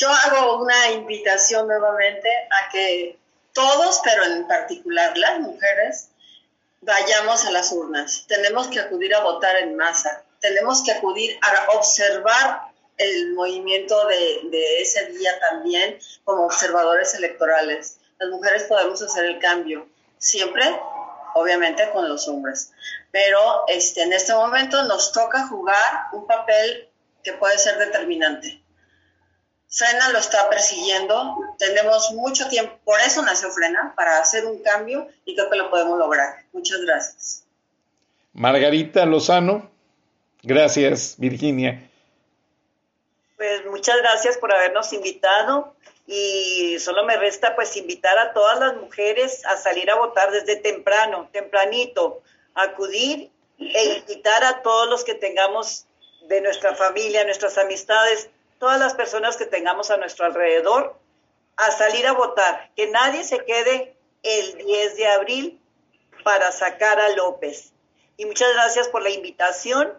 [0.00, 3.18] Yo hago una invitación nuevamente a que
[3.52, 6.10] todos, pero en particular las mujeres,
[6.80, 8.24] vayamos a las urnas.
[8.28, 10.24] Tenemos que acudir a votar en masa.
[10.40, 17.98] Tenemos que acudir a observar el movimiento de, ese día también como observadores electorales.
[18.18, 19.88] Las mujeres podemos hacer el cambio,
[20.18, 20.64] siempre,
[21.34, 22.72] obviamente, con los hombres.
[23.10, 26.88] Pero este, en este momento nos toca jugar un papel
[27.22, 28.60] que puede ser determinante.
[29.70, 35.08] Frena lo está persiguiendo, tenemos mucho tiempo, por eso nació Frena, para hacer un cambio
[35.26, 36.44] y creo que lo podemos lograr.
[36.52, 37.44] Muchas gracias.
[38.32, 39.70] Margarita Lozano.
[40.42, 41.90] Gracias, Virginia.
[43.36, 45.74] Pues muchas gracias por habernos invitado
[46.06, 50.56] y solo me resta pues invitar a todas las mujeres a salir a votar desde
[50.56, 52.22] temprano, tempranito,
[52.54, 55.84] acudir e invitar a todos los que tengamos
[56.28, 60.98] de nuestra familia, nuestras amistades, todas las personas que tengamos a nuestro alrededor,
[61.56, 65.60] a salir a votar, que nadie se quede el 10 de abril
[66.24, 67.72] para sacar a López.
[68.16, 69.92] Y muchas gracias por la invitación.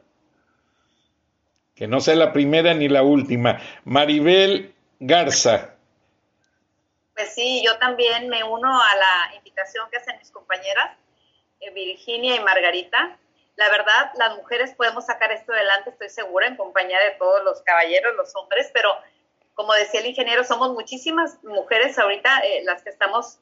[1.76, 3.61] Que no sea la primera ni la última.
[3.86, 5.76] Maribel Garza.
[7.15, 10.98] Pues sí, yo también me uno a la invitación que hacen mis compañeras,
[11.61, 13.18] eh, Virginia y Margarita.
[13.60, 17.61] La verdad, las mujeres podemos sacar esto adelante, estoy segura, en compañía de todos los
[17.64, 18.90] caballeros, los hombres, pero
[19.53, 23.38] como decía el ingeniero, somos muchísimas mujeres ahorita eh, las que estamos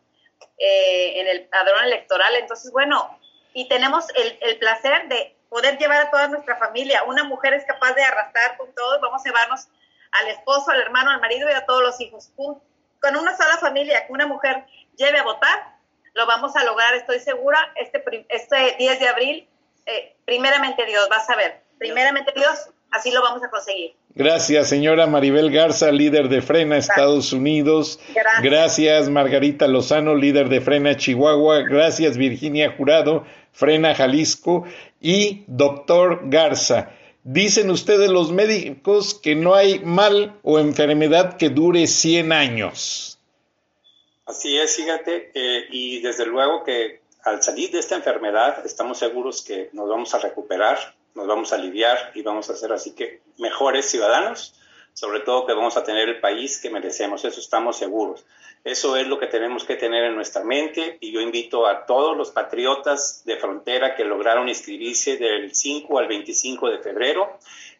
[0.57, 2.33] eh, en el padrón electoral.
[2.33, 3.15] Entonces, bueno,
[3.53, 7.03] y tenemos el, placer de poder llevar a toda nuestra familia.
[7.03, 9.67] Una mujer es capaz de arrastrar con todos, vamos a llevarnos
[10.13, 12.31] al esposo, al hermano, al marido y a todos los hijos.
[12.35, 14.65] Con una sola familia que una mujer
[14.95, 15.75] lleve a votar,
[16.15, 19.46] lo vamos a lograr, estoy segura, este, este 10 de abril,
[19.87, 23.95] eh, primeramente Dios, vas a ver, primeramente Dios, así lo vamos a conseguir.
[24.17, 27.99] Gracias, señora Maribel Garza, líder de Frena Estados Unidos.
[28.15, 28.41] Gracias.
[28.41, 29.09] Gracias.
[29.09, 31.59] Margarita Lozano, líder de Frena Chihuahua.
[31.59, 34.65] Gracias, Virginia Jurado, Frena Jalisco.
[34.99, 36.89] Y doctor Garza.
[37.23, 43.19] Dicen ustedes los médicos que no hay mal o enfermedad que dure 100 años.
[44.25, 49.43] Así es, fíjate, eh, y desde luego que al salir de esta enfermedad estamos seguros
[49.43, 53.19] que nos vamos a recuperar, nos vamos a aliviar y vamos a ser así que
[53.37, 54.55] mejores ciudadanos,
[54.93, 58.25] sobre todo que vamos a tener el país que merecemos, eso estamos seguros.
[58.63, 62.15] Eso es lo que tenemos que tener en nuestra mente y yo invito a todos
[62.15, 67.39] los patriotas de frontera que lograron inscribirse del 5 al 25 de febrero,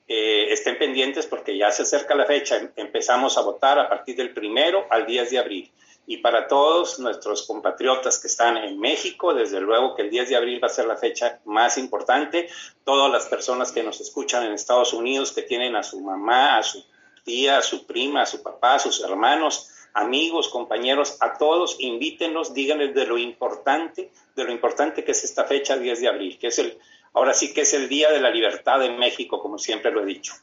[0.10, 4.34] eh, estén pendientes porque ya se acerca la fecha, empezamos a votar a partir del
[4.34, 5.72] primero al 10 de abril.
[6.10, 10.36] Y para todos nuestros compatriotas que están en México, desde luego que el 10 de
[10.38, 12.48] abril va a ser la fecha más importante.
[12.86, 16.64] Todas las personas que nos escuchan en Estados Unidos, que tienen a su mamá, a
[16.64, 16.82] su
[17.26, 22.54] tía, a su prima, a su papá, a sus hermanos, amigos, compañeros, a todos, invítenlos,
[22.54, 26.48] díganles de lo importante, de lo importante que es esta fecha 10 de abril, que
[26.48, 26.78] es el,
[27.12, 30.06] ahora sí que es el Día de la Libertad en México, como siempre lo he
[30.06, 30.36] dicho.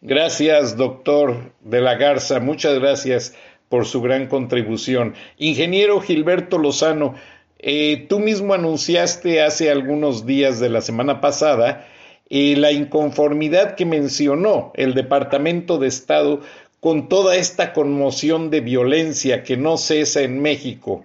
[0.00, 3.34] Gracias, doctor de la Garza, muchas gracias
[3.68, 5.14] por su gran contribución.
[5.38, 7.14] Ingeniero Gilberto Lozano,
[7.58, 11.86] eh, tú mismo anunciaste hace algunos días de la semana pasada
[12.28, 16.40] eh, la inconformidad que mencionó el Departamento de Estado
[16.80, 21.04] con toda esta conmoción de violencia que no cesa en México.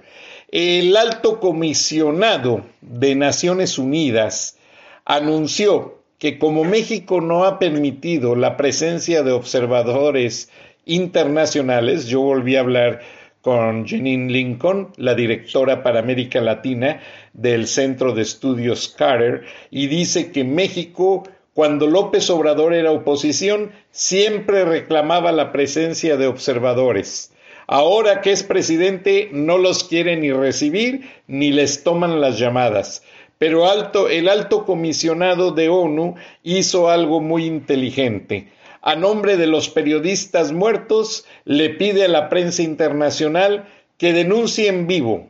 [0.51, 4.57] El alto comisionado de Naciones Unidas
[5.05, 10.49] anunció que como México no ha permitido la presencia de observadores
[10.85, 12.07] internacionales.
[12.07, 13.01] Yo volví a hablar
[13.41, 17.01] con Janine Lincoln, la directora para América Latina
[17.33, 24.63] del Centro de Estudios Carter, y dice que México, cuando López Obrador era oposición, siempre
[24.63, 27.33] reclamaba la presencia de observadores.
[27.67, 33.03] Ahora que es presidente, no los quiere ni recibir ni les toman las llamadas.
[33.37, 38.49] Pero alto, el alto comisionado de ONU hizo algo muy inteligente
[38.81, 43.67] a nombre de los periodistas muertos, le pide a la prensa internacional
[43.97, 45.29] que denuncie en vivo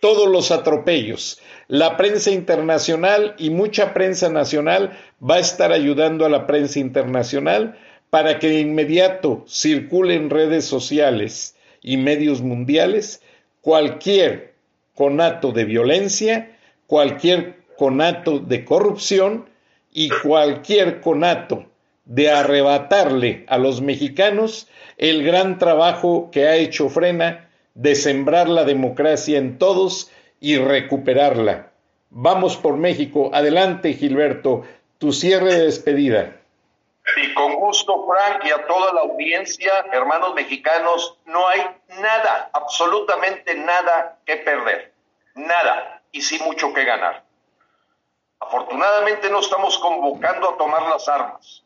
[0.00, 1.40] todos los atropellos.
[1.68, 7.78] La prensa internacional y mucha prensa nacional va a estar ayudando a la prensa internacional
[8.10, 13.22] para que de inmediato circule en redes sociales y medios mundiales
[13.60, 14.54] cualquier
[14.94, 19.48] conato de violencia, cualquier conato de corrupción
[19.92, 21.66] y cualquier conato
[22.04, 28.64] de arrebatarle a los mexicanos el gran trabajo que ha hecho Frena de sembrar la
[28.64, 30.10] democracia en todos
[30.40, 31.70] y recuperarla.
[32.10, 33.30] Vamos por México.
[33.32, 34.64] Adelante, Gilberto,
[34.98, 36.36] tu cierre de despedida.
[37.16, 41.60] Y con gusto, Frank, y a toda la audiencia, hermanos mexicanos, no hay
[42.00, 44.92] nada, absolutamente nada que perder.
[45.34, 46.02] Nada.
[46.12, 47.24] Y sí mucho que ganar.
[48.38, 51.63] Afortunadamente no estamos convocando a tomar las armas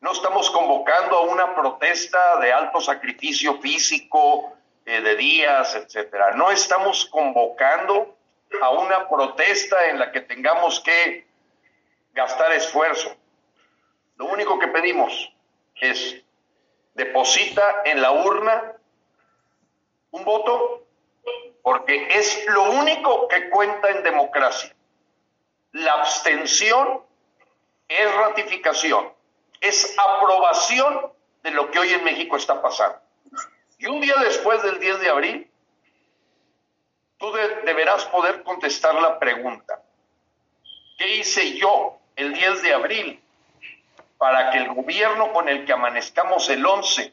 [0.00, 6.32] no estamos convocando a una protesta de alto sacrificio físico, eh, de días, etcétera.
[6.32, 8.16] No estamos convocando
[8.60, 11.26] a una protesta en la que tengamos que
[12.12, 13.14] gastar esfuerzo.
[14.16, 15.32] Lo único que pedimos
[15.74, 16.22] es
[16.94, 18.72] deposita en la urna
[20.10, 20.86] un voto
[21.62, 24.74] porque es lo único que cuenta en democracia.
[25.72, 27.02] La abstención
[27.88, 29.12] es ratificación,
[29.60, 31.12] es aprobación
[31.42, 32.98] de lo que hoy en México está pasando.
[33.78, 35.50] Y un día después del 10 de abril,
[37.18, 37.32] tú
[37.64, 39.82] deberás poder contestar la pregunta,
[40.98, 43.22] ¿qué hice yo el 10 de abril
[44.18, 47.12] para que el gobierno con el que amanezcamos el 11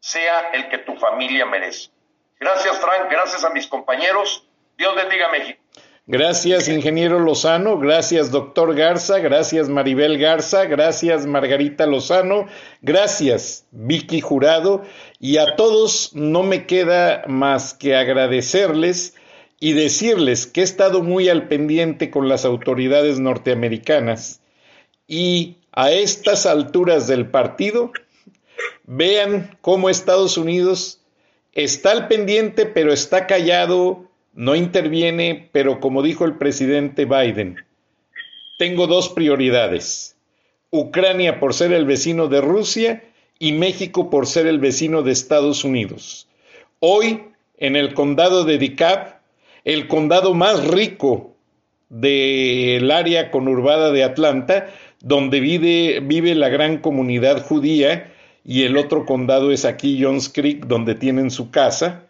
[0.00, 1.90] sea el que tu familia merece?
[2.38, 4.46] Gracias, Frank, gracias a mis compañeros.
[4.76, 5.60] Dios bendiga a México.
[6.08, 7.80] Gracias, ingeniero Lozano.
[7.80, 9.18] Gracias, doctor Garza.
[9.18, 10.64] Gracias, Maribel Garza.
[10.66, 12.46] Gracias, Margarita Lozano.
[12.80, 14.84] Gracias, Vicky Jurado.
[15.18, 19.14] Y a todos no me queda más que agradecerles
[19.58, 24.40] y decirles que he estado muy al pendiente con las autoridades norteamericanas.
[25.08, 27.90] Y a estas alturas del partido,
[28.84, 31.00] vean cómo Estados Unidos
[31.52, 34.05] está al pendiente, pero está callado
[34.36, 37.56] no interviene, pero como dijo el presidente Biden,
[38.58, 40.16] tengo dos prioridades.
[40.70, 43.02] Ucrania por ser el vecino de Rusia
[43.38, 46.28] y México por ser el vecino de Estados Unidos.
[46.80, 47.24] Hoy,
[47.56, 49.16] en el condado de DeKalb,
[49.64, 51.34] el condado más rico
[51.88, 54.68] del área conurbada de Atlanta,
[55.00, 58.12] donde vive, vive la gran comunidad judía,
[58.44, 62.05] y el otro condado es aquí Johns Creek, donde tienen su casa,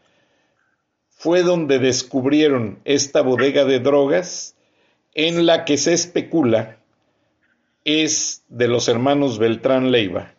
[1.17, 4.55] fue donde descubrieron esta bodega de drogas
[5.15, 6.77] en la que se especula
[7.85, 10.35] es de los hermanos Beltrán Leiva.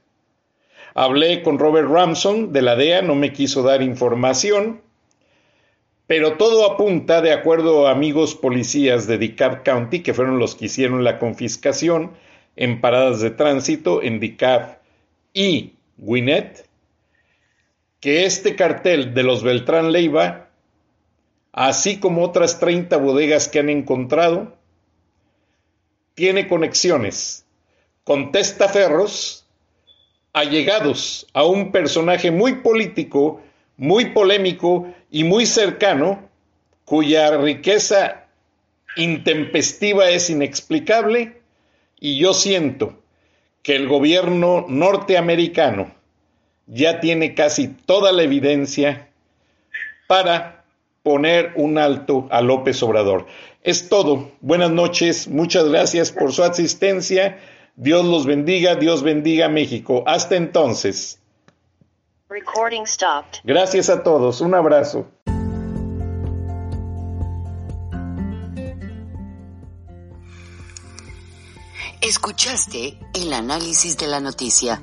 [0.94, 4.82] Hablé con Robert Ramson de la DEA, no me quiso dar información,
[6.06, 10.66] pero todo apunta, de acuerdo a amigos policías de DeKalb County, que fueron los que
[10.66, 12.12] hicieron la confiscación
[12.56, 14.78] en paradas de tránsito en DeKalb
[15.34, 16.68] y Gwinnett,
[17.99, 20.47] que este cartel de los Beltrán Leiva
[21.58, 24.56] así como otras 30 bodegas que han encontrado,
[26.14, 27.48] tiene conexiones
[28.04, 29.48] con testaferros
[30.34, 33.42] allegados a un personaje muy político,
[33.76, 36.30] muy polémico y muy cercano,
[36.86, 38.28] cuya riqueza
[38.96, 41.42] intempestiva es inexplicable,
[42.00, 43.02] y yo siento
[43.64, 45.92] que el gobierno norteamericano
[46.68, 49.10] ya tiene casi toda la evidencia
[50.06, 50.57] para
[51.08, 53.28] poner un alto a López Obrador.
[53.64, 54.30] Es todo.
[54.42, 55.30] Buenas noches.
[55.30, 57.40] Muchas gracias por su asistencia.
[57.78, 58.76] Dios los bendiga.
[58.76, 60.04] Dios bendiga a México.
[60.06, 61.22] Hasta entonces.
[63.46, 64.42] Gracias a todos.
[64.42, 65.08] Un abrazo.
[72.02, 74.82] Escuchaste el análisis de la noticia,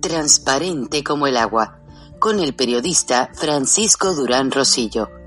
[0.00, 1.80] transparente como el agua,
[2.20, 5.17] con el periodista Francisco Durán Rosillo